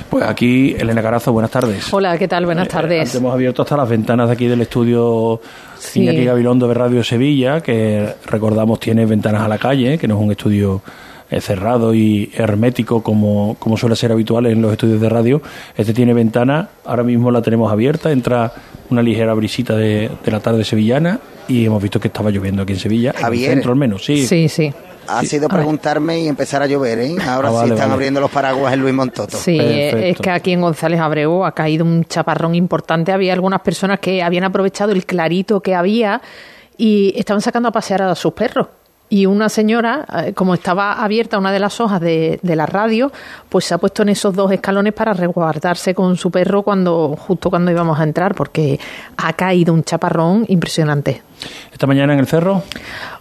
[0.09, 1.93] pues aquí Elena Carazo, buenas tardes.
[1.93, 2.45] Hola, ¿qué tal?
[2.45, 2.99] Buenas Eh, tardes.
[3.01, 5.39] antes hemos abierto hasta las ventanas de aquí del estudio
[5.77, 6.01] Sí.
[6.01, 10.21] Iñaki Gabilondo de Radio Sevilla, que recordamos tiene ventanas a la calle, que no es
[10.23, 10.81] un estudio
[11.29, 15.41] eh, cerrado y hermético como, como suele ser habitual en los estudios de radio.
[15.75, 18.51] Este tiene ventana, ahora mismo la tenemos abierta, entra
[18.89, 22.73] una ligera brisita de, de la tarde sevillana y hemos visto que estaba lloviendo aquí
[22.73, 23.49] en Sevilla, en el Javier.
[23.51, 24.25] centro al menos, sí.
[24.25, 24.71] Sí, sí.
[25.07, 27.15] Ha sido preguntarme y empezar a llover, ¿eh?
[27.27, 27.93] Ahora Ah, sí vale, están vale.
[27.93, 29.37] abriendo los paraguas en Luis Montoto.
[29.37, 33.11] Sí, eh, es que aquí en González Abreu ha caído un chaparrón importante.
[33.11, 36.21] Había algunas personas que habían aprovechado el clarito que había
[36.77, 38.67] y estaban sacando a pasear a sus perros.
[39.09, 43.09] Y una señora, eh, como estaba abierta una de las hojas de, de la radio,
[43.47, 47.49] pues se ha puesto en esos dos escalones para resguardarse con su perro cuando justo
[47.49, 48.77] cuando íbamos a entrar, porque
[49.15, 51.21] ha caído un chaparrón impresionante.
[51.71, 52.63] Esta mañana en el cerro,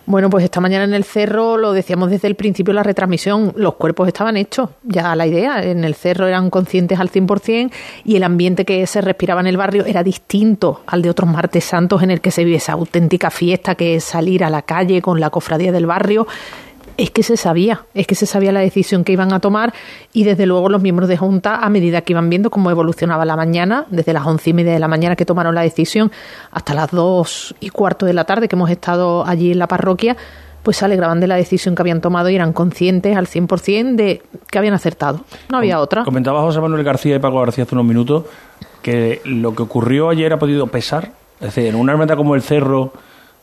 [0.06, 3.52] Bueno, pues esta mañana en el cerro, lo decíamos desde el principio de la retransmisión,
[3.56, 7.72] los cuerpos estaban hechos, ya la idea, en el cerro eran conscientes al 100%
[8.04, 11.64] y el ambiente que se respiraba en el barrio era distinto al de otros martes
[11.64, 15.02] santos en el que se vive esa auténtica fiesta que es salir a la calle
[15.02, 16.26] con la cofradía del barrio.
[16.96, 19.74] Es que se sabía, es que se sabía la decisión que iban a tomar
[20.12, 23.36] y desde luego los miembros de Junta, a medida que iban viendo cómo evolucionaba la
[23.36, 26.10] mañana, desde las once y media de la mañana que tomaron la decisión
[26.50, 30.16] hasta las dos y cuarto de la tarde que hemos estado allí en la parroquia,
[30.62, 34.22] pues se alegraban de la decisión que habían tomado y eran conscientes al 100% de
[34.50, 35.20] que habían acertado.
[35.48, 36.02] No había otra.
[36.02, 38.24] Comentaba José Manuel García y Paco García hace unos minutos
[38.82, 41.12] que lo que ocurrió ayer ha podido pesar.
[41.40, 42.92] Es decir, en una hermandad como el Cerro,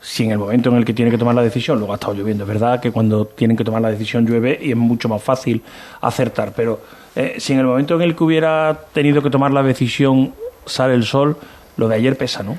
[0.04, 2.13] si en el momento en el que tiene que tomar la decisión, luego ha estado
[2.13, 5.24] lloviendo, es verdad que cuando tienen que tomar la decisión llueve y es mucho más
[5.24, 5.63] fácil
[6.02, 6.82] acertar, pero
[7.16, 10.34] eh, si en el momento en el que hubiera tenido que tomar la decisión
[10.66, 11.38] sale el sol,
[11.78, 12.58] lo de ayer pesa, ¿no?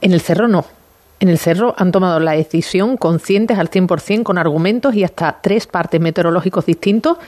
[0.00, 0.64] En el cerro no.
[1.20, 5.68] En el cerro han tomado la decisión conscientes al 100% con argumentos y hasta tres
[5.68, 7.18] partes meteorológicos distintos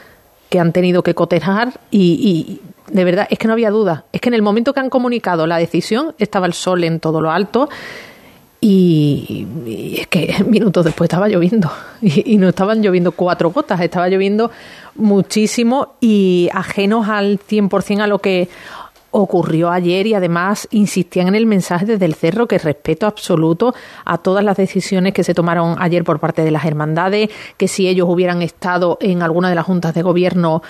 [0.49, 4.05] que han tenido que cotejar y, y de verdad, es que no había duda.
[4.13, 7.21] Es que en el momento que han comunicado la decisión estaba el sol en todo
[7.21, 7.69] lo alto
[8.61, 9.47] y,
[9.99, 11.71] es que minutos después estaba lloviendo.
[12.03, 14.51] Y, no estaban lloviendo cuatro gotas, estaba lloviendo
[14.95, 18.49] muchísimo y ajenos al 100% a lo que
[19.11, 24.19] ocurrió ayer y además insistían en el mensaje desde el cerro que respeto absoluto a
[24.19, 28.09] todas las decisiones que se tomaron ayer por parte de las hermandades, que si ellos
[28.09, 30.63] hubieran estado en alguna de las juntas de gobierno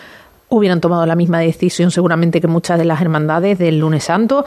[0.48, 4.44] hubieran tomado la misma decisión seguramente que muchas de las hermandades del lunes santo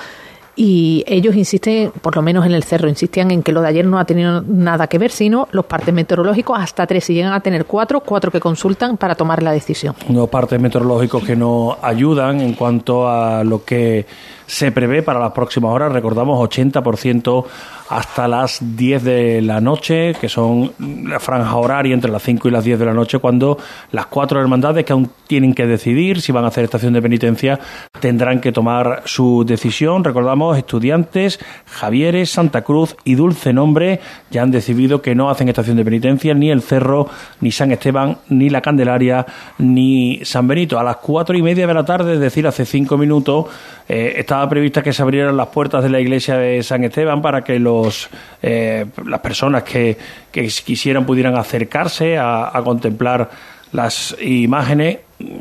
[0.56, 3.86] y ellos insisten, por lo menos en el cerro, insistían en que lo de ayer
[3.86, 7.40] no ha tenido nada que ver, sino los partes meteorológicos hasta tres, y llegan a
[7.40, 9.96] tener cuatro, cuatro que consultan para tomar la decisión.
[10.10, 14.06] Los partes meteorológicos que nos ayudan en cuanto a lo que
[14.46, 17.46] se prevé para las próximas horas, recordamos 80%
[17.90, 22.52] hasta las 10 de la noche, que son la franja horaria entre las 5 y
[22.52, 23.58] las 10 de la noche, cuando
[23.92, 27.60] las cuatro hermandades que aún tienen que decidir si van a hacer estación de penitencia
[28.00, 30.04] tendrán que tomar su decisión.
[30.04, 34.00] Recordamos, estudiantes, Javieres, Santa Cruz y Dulce Nombre
[34.32, 37.08] ya han decidido que no hacen estación de penitencia ni el Cerro,
[37.42, 39.26] ni San Esteban, ni la Candelaria,
[39.58, 40.80] ni San Benito.
[40.80, 43.46] A las cuatro y media de la tarde, es decir, hace cinco minutos,
[43.88, 47.44] eh, estaba prevista que se abrieran las puertas de la iglesia de San Esteban para
[47.44, 48.10] que los,
[48.42, 49.98] eh, las personas que,
[50.32, 53.30] quisieran pudieran acercarse a, contemplar
[53.72, 55.00] las imágenes.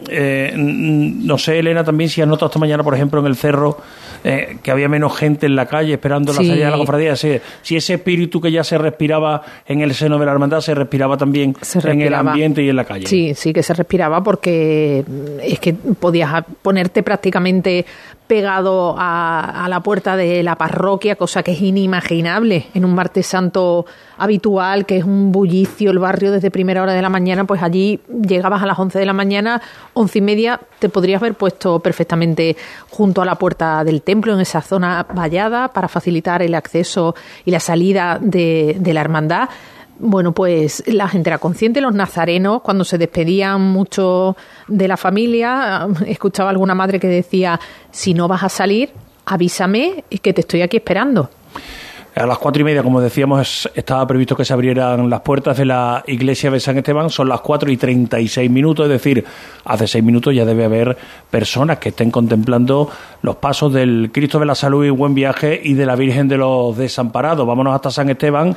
[0.08, 3.78] Eh, no sé, Elena, también si has notado esta mañana, por ejemplo, en el cerro,
[4.24, 7.16] eh, que había menos gente en la calle esperando la salida de la cofradía.
[7.16, 10.74] Si, si, ese espíritu que ya se respiraba en el seno de la hermandad se
[10.74, 13.06] respiraba también en el ambiente y en la calle.
[13.06, 15.04] Sí, sí que se respiraba porque
[15.42, 17.84] es que podías ponerte prácticamente
[18.32, 23.84] pegado a, la puerta de la parroquia, cosa que es inimaginable en un martes santo
[24.22, 28.00] habitual, que es un bullicio el barrio desde primera hora de la mañana, pues allí
[28.08, 29.60] llegabas a las 11 de la mañana,
[29.94, 32.56] once y media, te podrías haber puesto perfectamente
[32.88, 37.14] junto a la puerta del templo, en esa zona vallada, para facilitar el acceso
[37.44, 39.48] y la salida de, de la hermandad
[39.98, 45.86] bueno, pues la gente era consciente, los nazarenos, cuando se despedían mucho de la familia,
[46.06, 47.60] escuchaba alguna madre que decía,
[47.92, 48.90] si no vas a salir,
[49.26, 51.30] avísame que te estoy aquí esperando.
[52.14, 55.64] A las cuatro y media, como decíamos, estaba previsto que se abrieran las puertas de
[55.64, 57.08] la iglesia de San Esteban.
[57.08, 59.24] Son las cuatro y treinta y seis minutos, es decir,
[59.64, 60.94] hace seis minutos ya debe haber
[61.30, 62.90] personas que estén contemplando
[63.22, 66.36] los pasos del Cristo de la Salud y Buen Viaje y de la Virgen de
[66.36, 67.46] los Desamparados.
[67.46, 68.54] Vámonos hasta San Esteban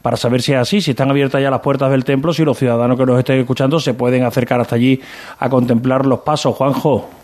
[0.00, 2.56] para saber si es así, si están abiertas ya las puertas del templo, si los
[2.56, 5.00] ciudadanos que nos estén escuchando se pueden acercar hasta allí
[5.40, 6.54] a contemplar los pasos.
[6.54, 7.23] Juanjo.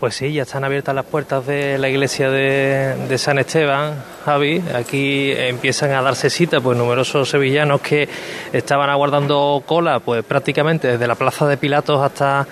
[0.00, 4.62] Pues sí, ya están abiertas las puertas de la iglesia de, San Esteban, Javi.
[4.74, 8.08] Aquí empiezan a darse cita pues numerosos sevillanos que
[8.50, 12.46] estaban aguardando cola pues prácticamente desde la plaza de Pilatos hasta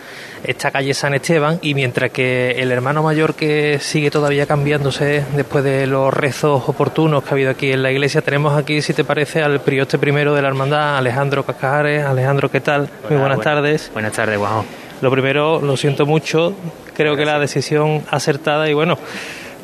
[0.45, 5.65] esta calle San Esteban y mientras que el hermano mayor que sigue todavía cambiándose después
[5.65, 9.05] de los rezos oportunos que ha habido aquí en la iglesia, tenemos aquí, si te
[9.05, 12.05] parece, al prioste primero de la hermandad, Alejandro Cascajares.
[12.05, 12.91] Alejandro, ¿qué tal?
[13.09, 13.91] Muy buenas, tardes.
[13.95, 14.67] Buenas tardes, Juanjo.
[15.01, 16.55] Lo primero, lo siento mucho,
[16.95, 18.99] creo que la decisión acertada y bueno,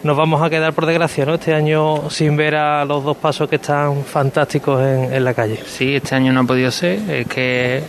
[0.04, 1.34] nos vamos a quedar por desgracia, ¿no?
[1.34, 5.58] Este año sin ver a los dos pasos que están fantásticos en, la calle.
[5.66, 7.82] Sí, este año no ha podido ser, es que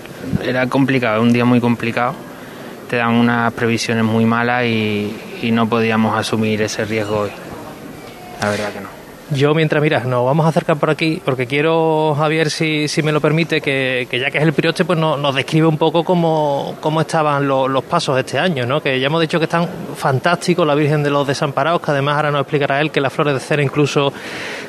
[0.44, 2.16] era complicado, un día muy complicado.
[2.90, 7.32] Te dan unas previsiones muy malas y, y no podíamos asumir ese riesgo hoy.
[8.42, 9.05] La verdad que no.
[9.32, 13.12] Yo, mientras miras, nos vamos a acercar por aquí, porque quiero, Javier, si, si me
[13.12, 17.02] lo permite, que, ya que es el prioste, pues nos, describe un poco cómo, cómo
[17.02, 18.82] estaban los, pasos este año, ¿no?
[18.82, 22.30] Que ya hemos dicho que están fantásticos, la Virgen de los Desamparados, que además ahora
[22.30, 24.14] nos explicará él que las flores de cera incluso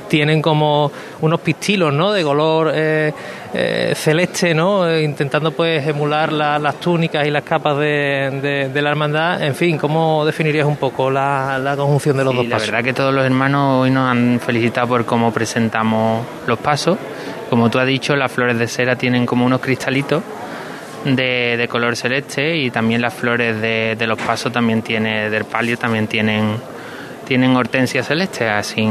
[0.09, 0.90] tienen como
[1.20, 2.12] unos pistilos, ¿no?
[2.12, 3.12] De color eh,
[3.54, 4.88] eh, celeste, ¿no?
[4.88, 9.42] Eh, intentando pues emular las túnicas y las capas de, la hermandad.
[9.42, 12.68] En fin, ¿cómo definirías un poco la, conjunción de los dos pasos?
[12.68, 16.98] La verdad que todos los hermanos hoy nos han felicitado por cómo presentamos los pasos.
[17.50, 20.22] Como tú has dicho, las flores de cera tienen como unos cristalitos
[21.04, 26.07] de, color celeste y también las flores de, los pasos también tiene del palio también
[26.07, 26.57] tienen
[27.26, 28.88] tienen hortensia celeste, así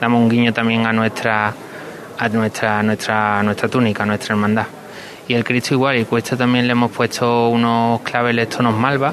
[0.00, 1.52] damos un guiño también a nuestra
[2.18, 4.66] a nuestra nuestra nuestra túnica, a nuestra hermandad.
[5.28, 9.12] Y el Cristo igual, y cuesta también le hemos puesto unos claveles tonos malva,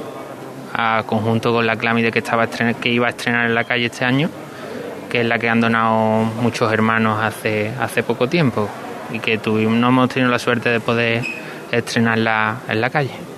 [0.73, 4.05] a conjunto con la clámide que estaba que iba a estrenar en la calle este
[4.05, 4.29] año,
[5.09, 8.69] que es la que han donado muchos hermanos hace hace poco tiempo
[9.11, 11.23] y que tuvimos, no hemos tenido la suerte de poder
[11.71, 13.32] estrenarla en la calle.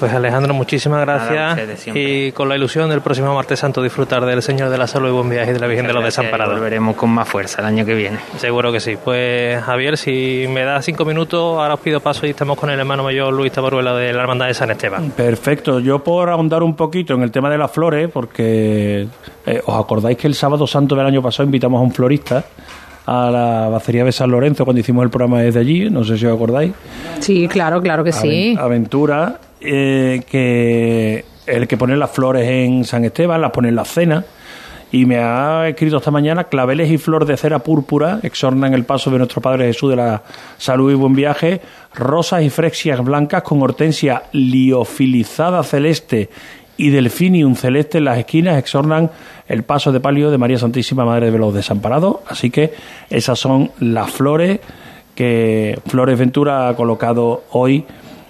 [0.00, 4.42] Pues Alejandro, muchísimas gracias ustedes y con la ilusión del próximo martes santo disfrutar del
[4.42, 6.54] Señor de la Salud y Buen Viaje y de la Virgen de los Desamparados.
[6.54, 8.18] Volveremos con más fuerza el año que viene.
[8.38, 8.96] Seguro que sí.
[9.02, 12.78] Pues Javier, si me da cinco minutos, ahora os pido paso y estamos con el
[12.80, 15.10] hermano mayor Luis Tabaruela de la Hermandad de San Esteban.
[15.12, 19.06] Perfecto, yo por ahondar un poquito en el tema de las flores, porque
[19.46, 22.44] eh, os acordáis que el sábado santo del año pasado invitamos a un florista
[23.06, 26.24] a la bacería de San Lorenzo cuando hicimos el programa desde allí, no sé si
[26.26, 26.72] os acordáis.
[27.20, 28.54] Sí, claro, claro que sí.
[28.56, 33.76] Aven- Aventura, eh, que el que pone las flores en San Esteban, las pone en
[33.76, 34.24] la cena.
[34.90, 39.10] Y me ha escrito esta mañana, claveles y flor de cera púrpura exornan el paso
[39.10, 40.22] de nuestro Padre Jesús de la
[40.58, 41.62] salud y buen viaje,
[41.94, 46.28] rosas y frexias blancas con hortensia liofilizada celeste
[46.76, 49.10] y delfinium celeste en las esquinas exornan
[49.48, 52.16] el paso de palio de María Santísima Madre de los Desamparados.
[52.26, 52.74] Así que
[53.08, 54.60] esas son las flores
[55.14, 57.86] que Flores Ventura ha colocado hoy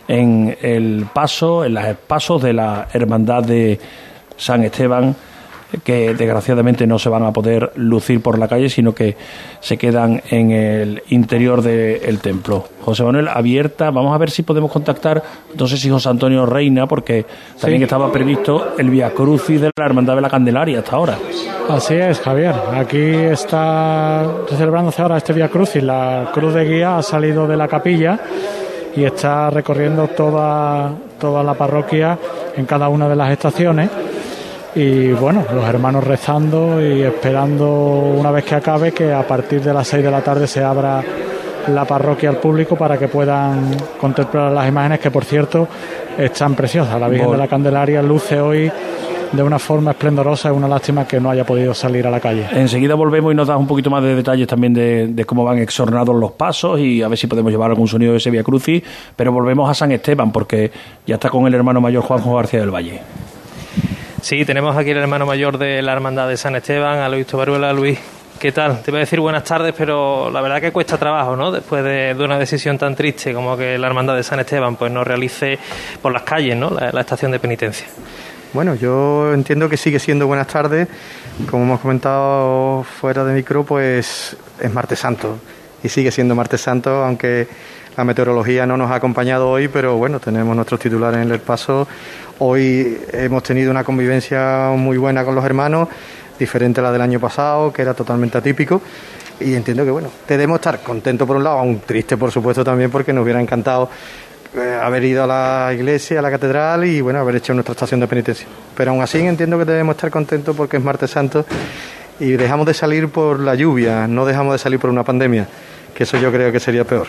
[0.08, 3.78] en el paso, en los pasos de la Hermandad de
[4.36, 5.14] San Esteban,
[5.84, 9.16] que desgraciadamente no se van a poder lucir por la calle, sino que
[9.60, 12.66] se quedan en el interior del templo.
[12.82, 15.22] José Manuel, abierta, vamos a ver si podemos contactar,
[15.58, 17.24] no sé si José Antonio Reina, porque
[17.58, 17.84] también Sí.
[17.84, 21.16] estaba previsto el Via Crucis de la Hermandad de la Candelaria hasta ahora.
[21.70, 22.54] Así es, Javier.
[22.74, 25.82] Aquí está celebrándose ahora este Via Crucis.
[25.82, 28.20] La cruz de guía ha salido de la capilla
[28.96, 32.18] y está recorriendo toda, toda la parroquia
[32.56, 33.88] en cada una de las estaciones.
[34.74, 37.68] Y bueno, los hermanos rezando y esperando
[38.18, 41.02] una vez que acabe que a partir de las 6 de la tarde se abra
[41.68, 45.68] la parroquia al público para que puedan contemplar las imágenes que por cierto
[46.18, 46.98] están preciosas.
[46.98, 48.72] La Virgen Vol- de la Candelaria luce hoy
[49.32, 52.46] de una forma esplendorosa, es una lástima que no haya podido salir a la calle.
[52.52, 55.58] Enseguida volvemos y nos das un poquito más de detalles también de, de cómo van
[55.58, 58.82] exornados los pasos y a ver si podemos llevar algún sonido de ese Via Crucis.
[59.16, 60.70] Pero volvemos a San Esteban porque
[61.06, 63.00] ya está con el hermano mayor Juanjo García del Valle.
[64.20, 67.72] Sí, tenemos aquí el hermano mayor de la Hermandad de San Esteban, a Luis Tabaruela.
[67.72, 67.98] Luis,
[68.38, 68.80] ¿qué tal?
[68.82, 71.50] Te voy a decir buenas tardes, pero la verdad que cuesta trabajo, ¿no?
[71.50, 74.92] Después de, de una decisión tan triste como que la Hermandad de San Esteban pues
[74.92, 75.58] no realice
[76.00, 76.70] por las calles, ¿no?
[76.70, 77.88] La, la estación de penitencia.
[78.52, 80.86] Bueno, yo entiendo que sigue siendo buenas tardes.
[81.50, 85.38] Como hemos comentado fuera de micro, pues es martes santo.
[85.82, 87.48] Y sigue siendo martes santo, aunque
[87.96, 91.88] la meteorología no nos ha acompañado hoy, pero bueno, tenemos nuestros titulares en el paso.
[92.40, 95.88] Hoy hemos tenido una convivencia muy buena con los hermanos,
[96.38, 98.82] diferente a la del año pasado, que era totalmente atípico.
[99.40, 102.90] Y entiendo que, bueno, debemos estar contentos por un lado, aún triste por supuesto también,
[102.90, 103.88] porque nos hubiera encantado
[104.60, 108.06] haber ido a la iglesia, a la catedral y bueno, haber hecho nuestra estación de
[108.06, 108.46] penitencia.
[108.76, 111.44] Pero aún así entiendo que debemos estar contentos porque es martes santo
[112.20, 115.48] y dejamos de salir por la lluvia, no dejamos de salir por una pandemia,
[115.94, 117.08] que eso yo creo que sería peor.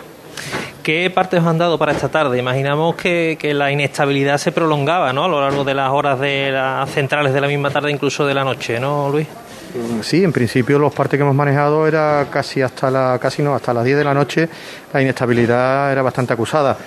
[0.82, 2.38] ¿Qué partes os han dado para esta tarde?
[2.38, 5.24] Imaginamos que, que la inestabilidad se prolongaba, ¿no?
[5.24, 8.34] A lo largo de las horas de las centrales de la misma tarde, incluso de
[8.34, 9.28] la noche, ¿no, Luis?
[10.02, 13.74] Sí, en principio los partes que hemos manejado era casi hasta la casi no, hasta
[13.74, 14.48] las 10 de la noche
[14.94, 16.78] la inestabilidad era bastante acusada,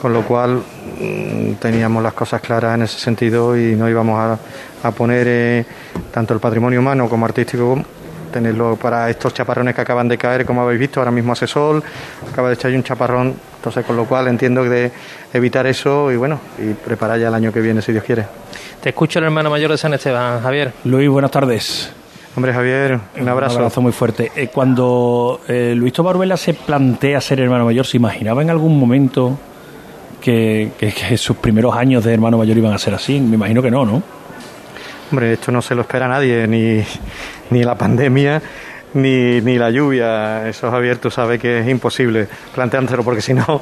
[0.00, 0.62] con lo cual
[1.00, 4.38] mm, teníamos las cosas claras en ese sentido y no íbamos a,
[4.86, 5.64] a poner eh,
[6.12, 7.82] tanto el patrimonio humano como artístico
[8.36, 11.82] tenerlo para estos chaparrones que acaban de caer, como habéis visto, ahora mismo hace sol,
[12.30, 14.92] acaba de echar un chaparrón, entonces con lo cual entiendo que de
[15.32, 18.26] evitar eso y bueno, y preparar ya el año que viene si Dios quiere.
[18.82, 20.72] Te escucho el hermano mayor de San Esteban, Javier.
[20.84, 21.92] Luis, buenas tardes.
[22.36, 23.54] Hombre, Javier, un abrazo.
[23.54, 24.30] Un abrazo muy fuerte.
[24.36, 29.38] Eh, cuando eh, Luis Tobaruela se plantea ser hermano mayor, ¿se imaginaba en algún momento
[30.26, 33.20] que, que- que sus primeros años de hermano mayor iban a ser así?
[33.20, 34.02] Me imagino que no, ¿no?
[35.12, 36.82] Hombre, esto no se lo espera nadie, ni,
[37.50, 38.42] ni la pandemia,
[38.94, 40.48] ni, ni la lluvia.
[40.48, 43.60] Eso, Javier, tú sabes que es imposible planteárselo, porque si no,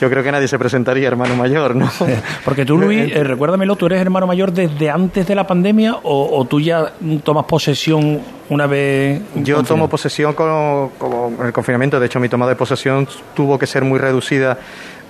[0.00, 1.90] yo creo que nadie se presentaría hermano mayor, ¿no?
[2.44, 6.38] Porque tú, Luis, eh, recuérdamelo, ¿tú eres hermano mayor desde antes de la pandemia o,
[6.38, 6.92] o tú ya
[7.24, 9.20] tomas posesión una vez?
[9.34, 13.82] Yo tomo posesión en el confinamiento, de hecho mi toma de posesión tuvo que ser
[13.84, 14.58] muy reducida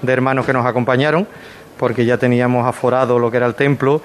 [0.05, 1.26] de hermanos que nos acompañaron,
[1.78, 4.00] porque ya teníamos aforado lo que era el templo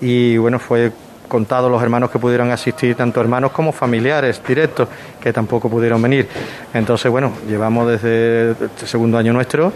[0.00, 0.92] y bueno, fue
[1.28, 4.88] contado los hermanos que pudieron asistir, tanto hermanos como familiares directos,
[5.20, 6.26] que tampoco pudieron venir.
[6.72, 9.72] Entonces, bueno, llevamos desde el segundo año nuestro,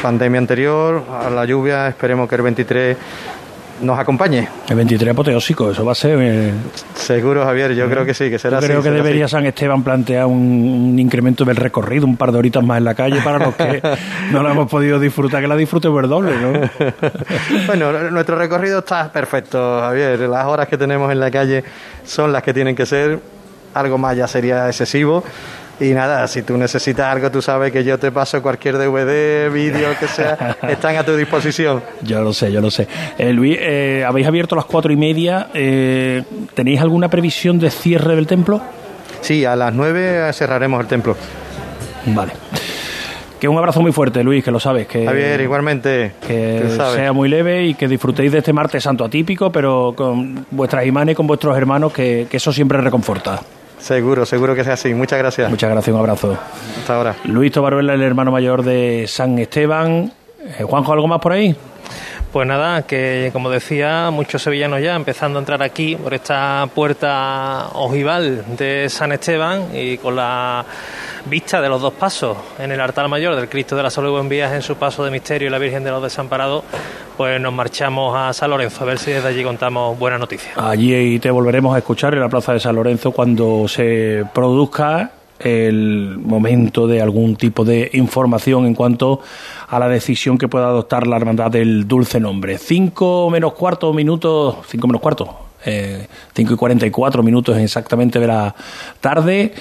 [0.00, 2.96] pandemia anterior, a la lluvia, esperemos que el 23
[3.80, 4.46] nos acompañe.
[4.68, 6.18] El 23 apoteósico, eso va a ser...
[6.20, 6.52] eh,
[6.94, 8.66] Seguro, Javier, yo creo que sí, que será Yo así.
[8.68, 9.02] creo que será así.
[9.04, 10.34] debería San Esteban plantear un,
[10.92, 13.82] un incremento del recorrido, un par de horitas más en la calle para los que
[14.32, 16.52] no la hemos podido disfrutar, que la disfrutemos el doble, ¿no?
[17.66, 20.20] Bueno, nuestro recorrido está perfecto, Javier.
[20.20, 21.64] Las horas que tenemos en la calle
[22.04, 23.18] son las que tienen que ser.
[23.74, 25.24] Algo más ya sería excesivo.
[25.82, 29.88] Y nada, si tú necesitas algo, tú sabes que yo te paso cualquier DVD, vídeo,
[29.98, 31.82] que sea, están a tu disposición.
[32.02, 32.86] Yo lo sé, yo lo sé.
[33.18, 35.48] Eh, Luis, eh, habéis abierto a las cuatro y media.
[35.52, 36.22] Eh,
[36.54, 38.62] ¿Tenéis alguna previsión de cierre del templo?
[39.22, 41.16] Sí, a las nueve cerraremos el templo.
[42.06, 42.32] Vale.
[43.40, 44.86] Que un abrazo muy fuerte, Luis, que lo sabes.
[44.86, 46.12] Que, Javier, igualmente.
[46.24, 50.86] Que sea muy leve y que disfrutéis de este martes santo atípico, pero con vuestras
[50.86, 53.40] imanes y con vuestros hermanos, que, que eso siempre reconforta.
[53.82, 54.94] Seguro, seguro que sea así.
[54.94, 55.50] Muchas gracias.
[55.50, 56.38] Muchas gracias, un abrazo.
[56.78, 57.16] Hasta ahora.
[57.24, 60.12] Luis Tobaruela, el hermano mayor de San Esteban.
[60.58, 61.56] Eh, Juanjo, ¿algo más por ahí?
[62.32, 67.70] Pues nada, que como decía, muchos sevillanos ya empezando a entrar aquí por esta puerta
[67.74, 70.64] ojival de San Esteban y con la
[71.26, 74.12] vista de los dos pasos en el altar mayor del Cristo de la Salud y
[74.12, 76.64] Buen Viaje en su paso de misterio y la Virgen de los Desamparados,
[77.22, 80.58] pues nos marchamos a San Lorenzo a ver si desde allí contamos buenas noticias.
[80.58, 86.18] Allí te volveremos a escuchar en la plaza de San Lorenzo cuando se produzca el
[86.18, 89.20] momento de algún tipo de información en cuanto
[89.68, 92.58] a la decisión que pueda adoptar la Hermandad del Dulce Nombre.
[92.58, 98.18] Cinco menos cuarto minutos, cinco menos cuarto, eh, cinco y cuarenta y cuatro minutos exactamente
[98.18, 98.52] de la
[99.00, 99.54] tarde,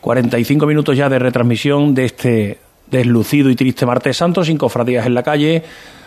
[0.00, 2.58] cuarenta y cinco minutos ya de retransmisión de este
[2.90, 5.62] deslucido y triste martes santo, sin cofradías en la calle.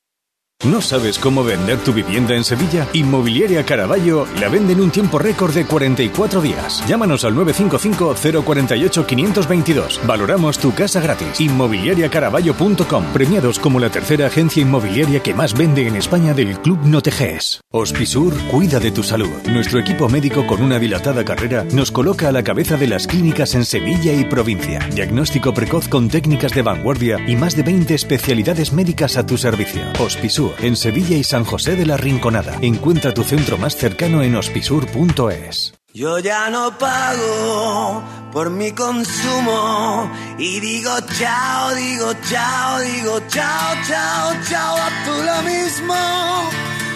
[0.63, 2.87] ¿No sabes cómo vender tu vivienda en Sevilla?
[2.93, 6.83] Inmobiliaria Caraballo la vende en un tiempo récord de 44 días.
[6.87, 10.05] Llámanos al 955-048-522.
[10.05, 11.41] Valoramos tu casa gratis.
[11.41, 13.05] Inmobiliariacaraballo.com.
[13.11, 17.61] Premiados como la tercera agencia inmobiliaria que más vende en España del Club Noteges.
[17.71, 19.31] Hospisur cuida de tu salud.
[19.49, 23.55] Nuestro equipo médico con una dilatada carrera nos coloca a la cabeza de las clínicas
[23.55, 24.87] en Sevilla y provincia.
[24.93, 29.81] Diagnóstico precoz con técnicas de vanguardia y más de 20 especialidades médicas a tu servicio.
[29.97, 32.57] Hospisur en Sevilla y San José de la Rinconada.
[32.61, 35.73] Encuentra tu centro más cercano en hospisur.es.
[35.93, 44.33] Yo ya no pago por mi consumo y digo chao, digo chao, digo chao, chao,
[44.49, 45.95] chao, a tú lo mismo.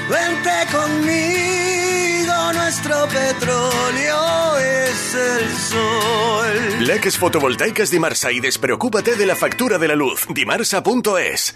[0.10, 6.88] Vente conmigo, nuestro petróleo es el sol.
[6.88, 10.26] Leques fotovoltaicas Dimarsa y despreocúpate de la factura de la luz.
[10.34, 11.56] Dimarsa.es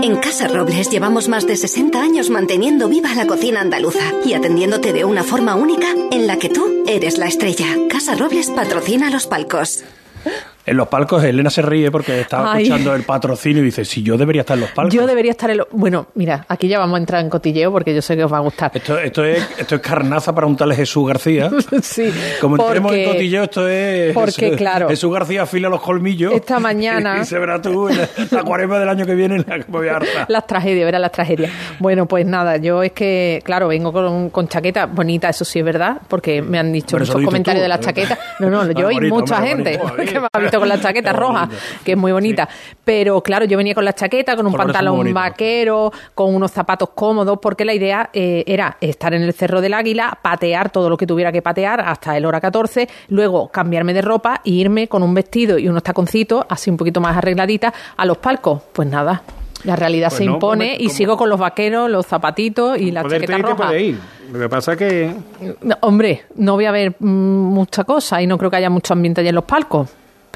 [0.00, 4.92] En Casa Robles llevamos más de 60 años manteniendo viva la cocina andaluza y atendiéndote
[4.92, 7.66] de una forma única en la que tú eres la estrella.
[7.90, 9.82] Casa Robles patrocina los palcos.
[10.68, 12.64] En los palcos, Elena se ríe porque estaba Ay.
[12.64, 14.94] escuchando el patrocinio y dice, si yo debería estar en los palcos.
[14.94, 15.68] Yo debería estar en lo...
[15.72, 18.36] Bueno, mira, aquí ya vamos a entrar en cotilleo porque yo sé que os va
[18.36, 18.70] a gustar.
[18.74, 21.50] Esto, esto, es, esto es carnaza para un tal Jesús García.
[21.82, 22.12] sí.
[22.40, 24.12] Como entremos en cotilleo, esto es...
[24.12, 24.88] porque, claro.
[24.88, 26.34] Jesús García afila los colmillos.
[26.34, 29.60] Esta mañana- Y se verá tú en la, la cuaresma del año que viene, la
[29.60, 29.98] que voy a.
[30.28, 31.50] Las tragedias, verás las tragedias.
[31.78, 35.64] Bueno, pues nada, yo es que, claro, vengo con, con chaqueta bonita, eso sí es
[35.64, 37.80] verdad, porque me han dicho Pero muchos comentarios tú, de la ¿eh?
[37.80, 38.18] chaqueta.
[38.40, 39.96] No, no, yo y mucha hombre, gente bonito.
[40.12, 41.48] que me ha visto con la chaqueta roja,
[41.84, 42.48] que es muy bonita.
[42.84, 46.90] Pero claro, yo venía con la chaqueta, con un Colores pantalón vaquero, con unos zapatos
[46.94, 50.96] cómodos, porque la idea eh, era estar en el Cerro del Águila, patear todo lo
[50.96, 55.02] que tuviera que patear hasta el hora 14, luego cambiarme de ropa e irme con
[55.02, 58.62] un vestido y unos taconcitos, así un poquito más arregladita, a los palcos.
[58.72, 59.22] Pues nada.
[59.64, 62.92] La realidad Pues se no, impone come- y sigo con los vaqueros, los zapatitos y
[62.92, 63.66] la Poderte chaqueta roja.
[63.66, 63.98] puedes ir.
[64.32, 65.14] Lo que pasa es que
[65.62, 68.92] No, hombre, no voy a ver mm, mucha cosa y no creo que haya mucho
[68.92, 69.88] ambiente allí en los palcos.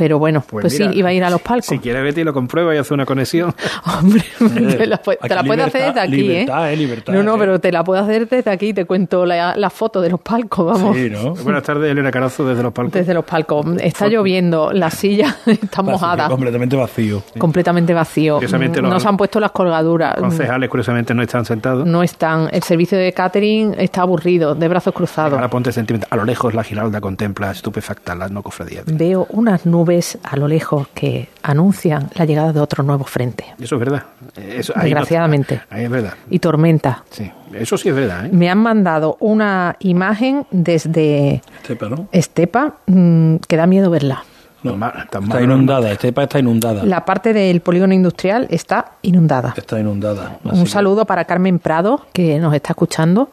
[0.02, 1.66] Pero bueno, pues, mira, sí, iba a ir a los palcos.
[1.66, 3.54] si quieres vete y lo comprueba y hace una conexión.
[4.00, 4.24] Hombre,
[4.76, 6.72] te la, te la puedes hacer desde aquí, libertad, ¿eh?
[6.72, 7.38] eh, libertad, no, no, eh.
[7.38, 10.20] pero te la puedo hacer desde aquí y te cuento la, la foto de los
[10.20, 10.96] palcos, vamos.
[11.44, 12.94] Buenas tardes, Elena Carazo, desde los palcos.
[12.94, 13.64] Desde los palcos.
[13.80, 17.22] Está lloviendo, la silla está mojada, Completamente vacío.
[17.38, 18.34] completamente vacío.
[18.34, 20.16] Curiosamente no los- se han puesto las colgaduras.
[20.16, 21.86] Concejales, curiosamente, no están sentados.
[21.86, 22.48] No están.
[22.50, 25.34] El servicio de catering está aburrido, de brazos cruzados.
[25.34, 26.08] Ahora ponte sentimental.
[26.10, 28.82] A lo lejos la giralda contempla estupefacta la no cofradía.
[28.86, 29.91] Veo unas nubes
[30.22, 33.44] a lo lejos que anuncian la llegada de otro nuevo frente.
[33.60, 34.02] Eso es verdad.
[34.36, 35.60] Eso, ahí no- Desgraciadamente.
[35.70, 36.14] ahí es verdad.
[36.30, 37.04] Y tormenta.
[37.10, 38.26] Sí, eso sí es verdad.
[38.26, 38.30] ¿eh?
[38.32, 42.08] Me han mandado una imagen desde Estepa, ¿no?
[42.12, 44.24] Estepa mm, que da miedo verla.
[44.64, 46.84] No, está inundada, Estepa está inundada.
[46.84, 49.54] La parte del polígono industrial está inundada.
[49.56, 50.38] Está inundada.
[50.44, 53.30] Un saludo para Carmen Prado, que nos está escuchando.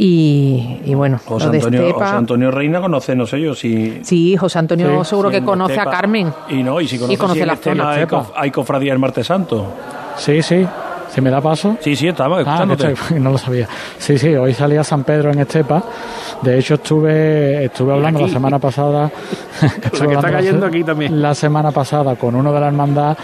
[0.00, 2.04] Y, y bueno, José lo de Antonio, Estepa.
[2.06, 3.98] José Antonio Reina conoce, no sé yo, si...
[4.02, 5.90] Sí, José Antonio Sí, seguro sí, que conoce Estepa.
[5.90, 6.32] a Carmen.
[6.48, 7.90] Y no, y si conoce, conoce si en la zona.
[7.90, 9.66] hay, cof- hay cofradía el martes santo.
[10.16, 10.64] Sí, sí.
[11.12, 11.76] Si me da paso.
[11.80, 12.92] Sí, sí, estaba Ah, escuchándote.
[12.92, 13.66] estoy- no lo sabía.
[13.98, 15.82] Sí, sí, hoy salía San Pedro en Estepa.
[16.42, 19.10] De hecho, estuve estuve hablando la semana pasada.
[19.60, 21.20] que está la cayendo se- aquí también.
[21.20, 23.16] La semana pasada con uno de la hermandad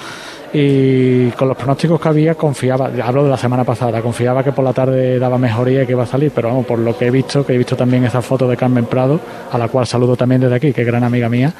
[0.57, 4.65] y con los pronósticos que había confiaba, hablo de la semana pasada, confiaba que por
[4.65, 7.11] la tarde daba mejoría y que iba a salir, pero vamos, por lo que he
[7.11, 9.19] visto, que he visto también esa foto de Carmen Prado,
[9.51, 11.53] a la cual saludo también desde aquí, que es gran amiga mía,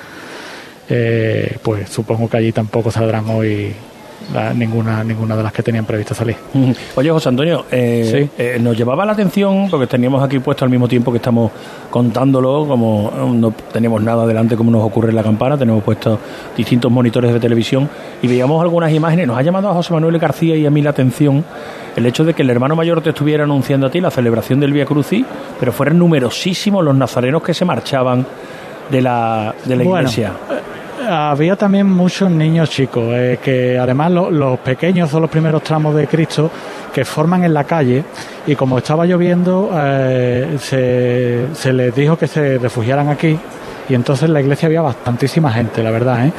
[0.89, 3.75] eh, pues supongo que allí tampoco saldrán hoy
[4.33, 6.37] la- ninguna ninguna de las que tenían previsto salir.
[6.95, 10.89] Oye, José Antonio, eh, eh, nos llevaba la atención, porque teníamos aquí puesto al mismo
[10.89, 11.51] tiempo que estamos
[11.91, 16.19] contándolo, como eh, no tenemos nada delante como nos ocurre en la campana, tenemos puestos
[16.57, 17.89] distintos monitores de televisión
[18.23, 19.27] y veíamos algunas imágenes.
[19.27, 21.45] Nos ha llamado a José Manuel García y a mí la atención
[21.97, 24.73] el hecho de que el hermano mayor te estuviera anunciando a ti la celebración del
[24.73, 25.25] Via Crucis,
[25.61, 28.27] pero fueran numerosísimos los nazarenos que se marchaban
[28.91, 30.33] de la, de la Bueno, iglesia.
[31.07, 35.95] Había también muchos niños chicos, eh, que además lo- los pequeños son los primeros tramos
[35.95, 36.51] de Cristo
[36.93, 38.05] que forman en la calle
[38.47, 43.37] y como estaba lloviendo eh, se, se les dijo que se refugiaran aquí
[43.89, 46.27] y entonces en la iglesia había bastantísima gente, la verdad.
[46.27, 46.33] ¿eh?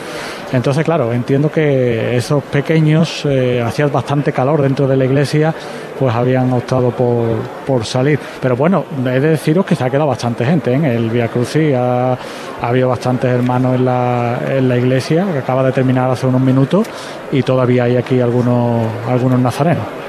[0.51, 5.53] Entonces, claro, entiendo que esos pequeños eh, hacía bastante calor dentro de la iglesia,
[5.99, 8.19] pues habían optado por, por salir.
[8.41, 10.75] Pero bueno, he de deciros que se ha quedado bastante gente ¿eh?
[10.75, 11.73] en el Via Crucis.
[11.75, 16.25] Ha, ha habido bastantes hermanos en la, en la iglesia, que acaba de terminar hace
[16.27, 16.87] unos minutos,
[17.31, 20.04] y todavía hay aquí algunos, algunos nazarenos.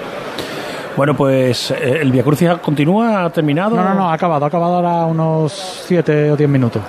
[0.97, 3.77] Bueno, pues eh, el Via Crucis continúa, ha terminado.
[3.77, 5.53] No, no, no, ha acabado, ha acabado ahora unos
[5.87, 6.83] 7 o 10 minutos.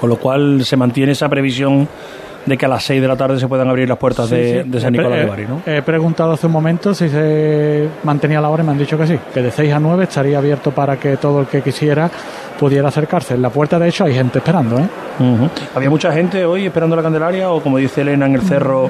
[0.00, 1.86] Con lo cual se mantiene esa previsión
[2.46, 4.62] de que a las 6 de la tarde se puedan abrir las puertas Sí, de,
[4.64, 4.70] sí.
[4.70, 5.60] de San Nicolás de Bari, ¿no?
[5.66, 9.06] He preguntado hace un momento si se mantenía la hora y me han dicho que
[9.06, 12.10] sí, que de 6 a 9 estaría abierto para que todo el que quisiera
[12.58, 13.34] pudiera acercarse.
[13.34, 14.88] En la puerta, de hecho, hay gente esperando, ¿eh?
[15.74, 18.88] ¿Había mucha gente hoy esperando la Candelaria o como dice Elena en el cerro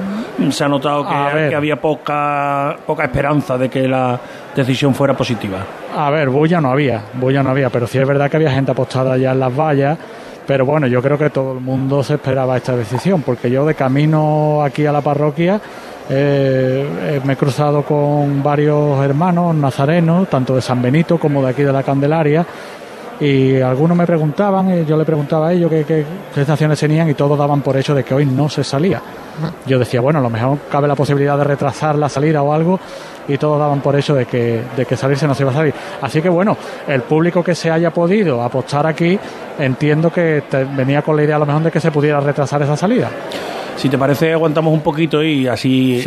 [0.51, 4.19] se ha notado que había poca poca esperanza de que la
[4.55, 5.57] decisión fuera positiva?
[5.95, 8.71] A ver, bulla no había, bulla no había, pero sí es verdad que había gente
[8.71, 9.97] apostada ya en las vallas.
[10.45, 13.75] Pero bueno, yo creo que todo el mundo se esperaba esta decisión, porque yo de
[13.75, 15.61] camino aquí a la parroquia
[16.09, 21.49] eh, eh, me he cruzado con varios hermanos nazarenos, tanto de San Benito como de
[21.51, 22.43] aquí de la Candelaria,
[23.19, 27.13] y algunos me preguntaban, y yo le preguntaba a ellos qué, qué, qué tenían y
[27.13, 29.01] todos daban por hecho de que hoy no se salía.
[29.65, 32.79] Yo decía, bueno, a lo mejor cabe la posibilidad de retrasar la salida o algo
[33.27, 35.73] y todos daban por hecho de que, de que salirse no se iba a salir.
[36.01, 39.17] Así que bueno, el público que se haya podido apostar aquí,
[39.59, 42.61] entiendo que te- venía con la idea a lo mejor de que se pudiera retrasar
[42.63, 43.09] esa salida.
[43.77, 46.01] Si te parece, aguantamos un poquito y así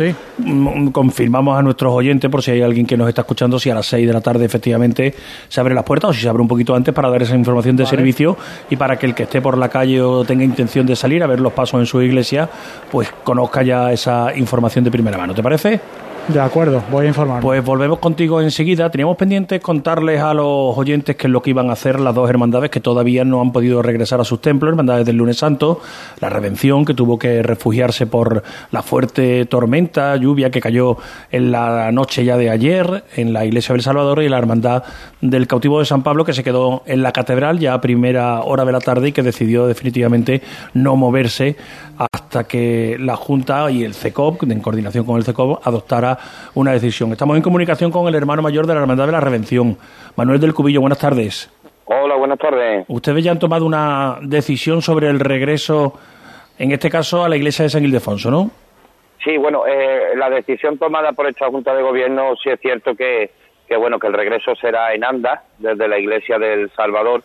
[0.91, 3.87] confirmamos a nuestros oyentes, por si hay alguien que nos está escuchando, si a las
[3.87, 5.13] 6 de la tarde efectivamente
[5.47, 7.75] se abre las puertas o si se abre un poquito antes para dar esa información
[7.75, 7.97] de Vale.
[7.97, 8.37] servicio
[8.69, 11.27] y para que el que esté por la calle o tenga intención de salir a
[11.27, 12.47] ver los pasos en su iglesia,
[12.91, 15.33] pues conozca ya esa información de primera mano.
[15.33, 15.79] ¿Te parece?
[16.27, 17.41] De acuerdo, voy a informar.
[17.41, 18.89] Pues volvemos contigo enseguida.
[18.89, 22.29] Teníamos pendiente contarles a los oyentes qué es lo que iban a hacer las dos
[22.29, 25.81] hermandades que todavía no han podido regresar a sus templos, hermandades del lunes santo,
[26.21, 30.95] la Redención que tuvo que refugiarse por la fuerte tormenta, lluvia que cayó
[31.29, 34.83] en la noche ya de ayer en la iglesia del Salvador y la hermandad
[35.19, 38.63] del cautivo de San Pablo que se quedó en la catedral ya a primera hora
[38.63, 40.41] de la tarde y que decidió definitivamente
[40.73, 41.57] no moverse
[41.97, 46.17] hasta que la Junta y el CECOP, en coordinación con el CECOP, adoptara
[46.55, 47.11] una decisión.
[47.11, 49.77] Estamos en comunicación con el hermano mayor de la Hermandad de la Redención,
[50.15, 50.81] Manuel del Cubillo.
[50.81, 51.51] Buenas tardes.
[51.85, 52.85] Hola, buenas tardes.
[52.87, 55.99] Ustedes ya han tomado una decisión sobre el regreso,
[56.57, 58.51] en este caso, a la iglesia de San Ildefonso, ¿no?
[59.23, 63.31] Sí, bueno, eh, la decisión tomada por esta Junta de Gobierno sí es cierto que,
[63.67, 67.23] que bueno que el regreso será en Anda, desde la Iglesia del Salvador,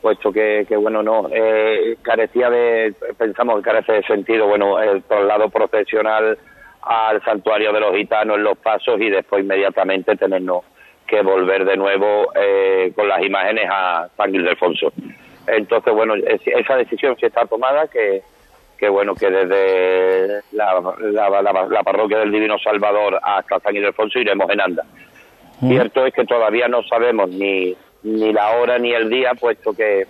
[0.00, 5.02] puesto que, que bueno, no, eh, carecía de, pensamos que carece de sentido, bueno, el
[5.02, 6.38] traslado procesional
[6.82, 10.62] al santuario de los gitanos en los pasos y después inmediatamente tenernos
[11.06, 14.92] que volver de nuevo eh, con las imágenes a San Ildefonso.
[15.46, 18.22] Entonces, bueno, es- esa decisión sí está tomada, que,
[18.78, 24.18] que bueno, que desde la, la, la- la parroquia del Divino Salvador hasta San Ildefonso
[24.18, 24.84] iremos en anda.
[25.60, 30.06] Cierto es que todavía no sabemos ni, ni la hora ni el día, puesto que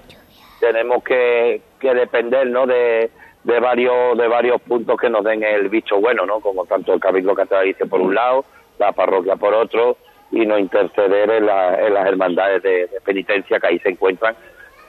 [0.61, 2.66] tenemos que, que depender ¿no?
[2.66, 3.11] de,
[3.45, 6.41] de varios de varios puntos que nos den el bicho bueno, ¿no?
[6.41, 8.45] como tanto el Cabildo Catedralicio por un lado,
[8.78, 9.97] la parroquia por otro,
[10.30, 14.34] y no interceder en, la- las hermandades de, de penitencia que ahí se encuentran,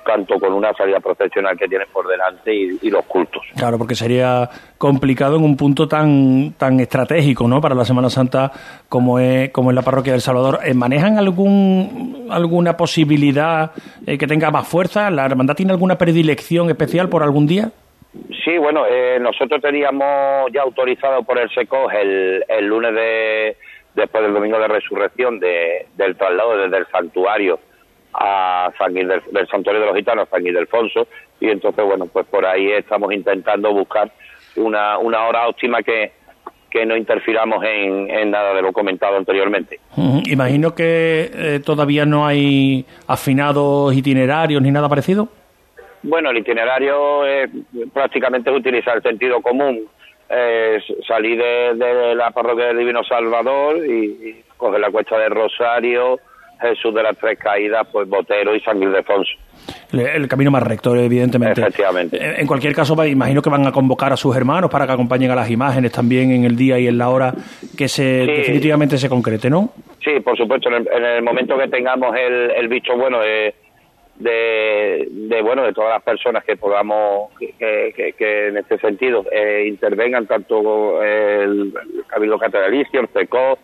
[0.10, 3.43] tanto con una salida profesional que tienen por delante y, y los cultos.
[3.55, 4.49] Claro, porque sería
[4.80, 7.62] complicado en un punto tan tan estratégico, ¿no?
[7.62, 8.51] Para la Semana Santa
[8.89, 10.60] como es como es la parroquia del Salvador.
[10.66, 13.72] Eh, ¿Manejan algún alguna posibilidad
[14.07, 15.10] eh, que tenga más fuerza?
[15.12, 17.70] ¿La hermandad tiene alguna predilección especial por algún día?
[18.43, 23.55] Sí, bueno, eh, nosotros teníamos ya autorizado por el SECOG el, el lunes de,
[23.95, 27.60] después del domingo de resurrección de- del traslado desde el santuario
[28.14, 31.07] a San Ildel- del santuario de los gitanos a San Ildefonso
[31.39, 34.12] y entonces bueno pues por ahí estamos intentando buscar
[34.55, 36.12] una, una hora óptima que,
[36.70, 39.80] que no interfiramos en, en nada de lo comentado anteriormente.
[40.26, 45.30] Imagino que eh, todavía no hay afinados itinerarios ni nada parecido.
[46.01, 47.47] Bueno, el itinerario eh,
[47.93, 49.82] prácticamente es utilizar el sentido común.
[50.30, 55.32] Eh, salir de, de la parroquia del Divino Salvador y, y coger la cuesta del
[55.32, 56.20] Rosario,
[56.62, 59.32] Jesús de las Tres Caídas, pues Botero y San Ildefonso.
[59.91, 61.62] El, el camino más recto, evidentemente.
[61.62, 62.18] Efectivamente.
[62.18, 65.32] Eh, En cualquier caso, imagino que van a convocar a sus hermanos para que acompañen
[65.32, 67.34] a las imágenes también en el día y en la hora
[67.78, 68.32] que se Sí.
[68.32, 69.70] definitivamente se concrete, ¿no?
[70.03, 73.53] Sí, por supuesto, en el, en el momento que tengamos el, el bicho bueno de,
[74.18, 79.26] de, de, bueno de todas las personas que podamos que, que- que en este sentido
[79.32, 83.60] eh, intervengan tanto el, el Cabildo Catedralicio, el CECO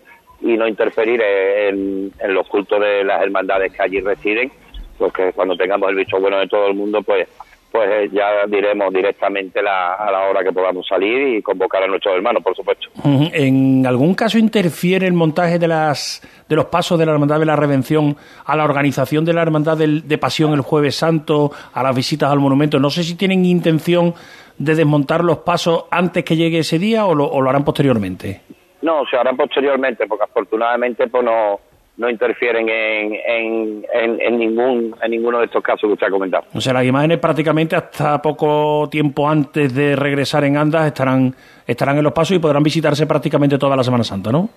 [0.45, 4.51] y no interferir en, los cultos de las hermandades que allí residen,
[4.97, 7.27] porque cuando tengamos el bicho bueno de todo el mundo, pues
[7.71, 11.87] pues eh, ya diremos directamente la, a la hora que podamos salir y convocar a
[11.87, 12.87] nuestros hermanos, por supuesto.
[13.33, 17.45] ¿En algún caso interfiere el montaje de las de los pasos de la Hermandad de
[17.45, 18.15] la Redención
[18.45, 22.31] a la organización de la Hermandad del- de Pasión el Jueves Santo, a las visitas
[22.31, 22.79] al monumento?
[22.79, 24.13] No sé si tienen intención
[24.57, 28.39] de desmontar los pasos antes que llegue ese día o lo harán posteriormente.
[28.85, 31.59] No, se harán posteriormente, porque afortunadamente pues no,
[31.97, 36.43] no interfieren en, en, en, ningún en ninguno de estos casos que usted ha comentado.
[36.53, 41.33] O sea, las imágenes prácticamente hasta poco tiempo antes de regresar en Andas estarán
[41.65, 44.49] estarán en los pasos y podrán visitarse prácticamente toda la Semana Santa, ¿no?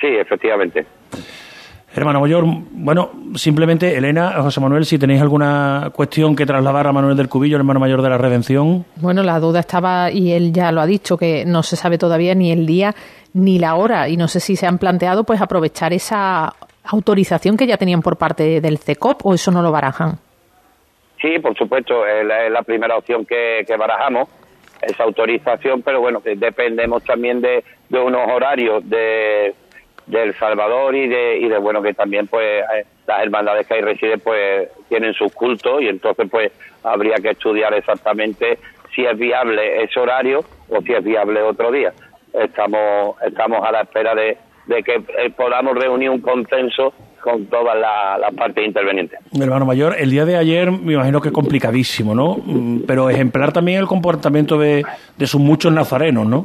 [0.00, 0.86] Sí, efectivamente.
[1.96, 7.16] Hermano Mayor, bueno, simplemente, Elena, José Manuel, si tenéis alguna cuestión que trasladar a Manuel
[7.16, 8.84] del Cubillo, el hermano mayor de la Redención.
[8.96, 12.34] Bueno, la duda estaba, y él ya lo ha dicho, que no se sabe todavía
[12.34, 12.96] ni el día
[13.32, 17.68] ni la hora, y no sé si se han planteado pues aprovechar esa autorización que
[17.68, 20.18] ya tenían por parte del CECOP, o eso no lo barajan.
[21.22, 24.28] Sí, por supuesto, es la, primera opción que, barajamos,
[24.82, 29.54] esa autorización, pero bueno, dependemos también de unos horarios de
[30.06, 33.80] del Salvador y de, y de bueno que también pues eh, las hermandades que ahí
[33.80, 36.52] residen pues tienen sus cultos y entonces pues
[36.82, 38.58] habría que estudiar exactamente
[38.94, 41.92] si es viable ese horario o si es viable otro día.
[42.32, 44.36] Estamos estamos a la espera de,
[44.66, 46.92] de que eh, podamos reunir un consenso
[47.24, 49.18] con todas las partes intervenientes.
[49.40, 52.36] hermano mayor, el día de ayer me imagino que complicadísimo, ¿no?
[52.44, 54.84] Mm, pero ejemplar también el comportamiento de,
[55.16, 56.44] de sus muchos nazarenos, ¿no?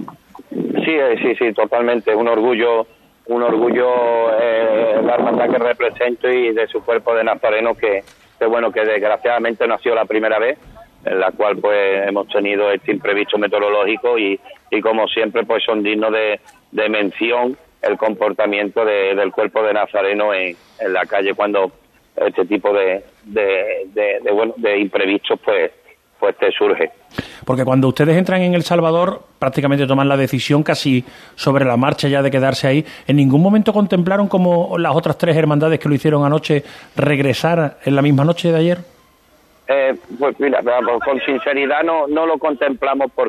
[0.50, 2.16] Sí, eh, sí, sí, totalmente.
[2.16, 2.88] Un orgullo
[3.30, 8.04] un orgullo eh, la hermandad que represento y de su cuerpo de nazareno que,
[8.38, 10.58] que bueno que desgraciadamente no ha sido la primera vez
[11.06, 14.40] en la cual pues hemos tenido este imprevisto meteorológico y,
[14.72, 16.40] y como siempre pues son dignos de,
[16.72, 21.72] de mención el comportamiento del cuerpo de nazareno en, en, la calle cuando
[22.18, 25.72] este tipo de, de, de, de, bueno, de imprevistos pues
[26.20, 26.92] pues te surge.
[27.46, 31.04] Porque cuando ustedes entran en El Salvador, prácticamente toman la decisión casi
[31.36, 32.86] sobre la marcha ya de quedarse ahí.
[33.08, 36.64] ¿En ningún momento contemplaron como las otras tres hermandades que lo hicieron anoche
[36.96, 38.78] regresar en la misma noche de ayer?
[39.72, 40.62] Eh, pues mira,
[41.06, 43.28] con sinceridad no, no lo contemplamos porque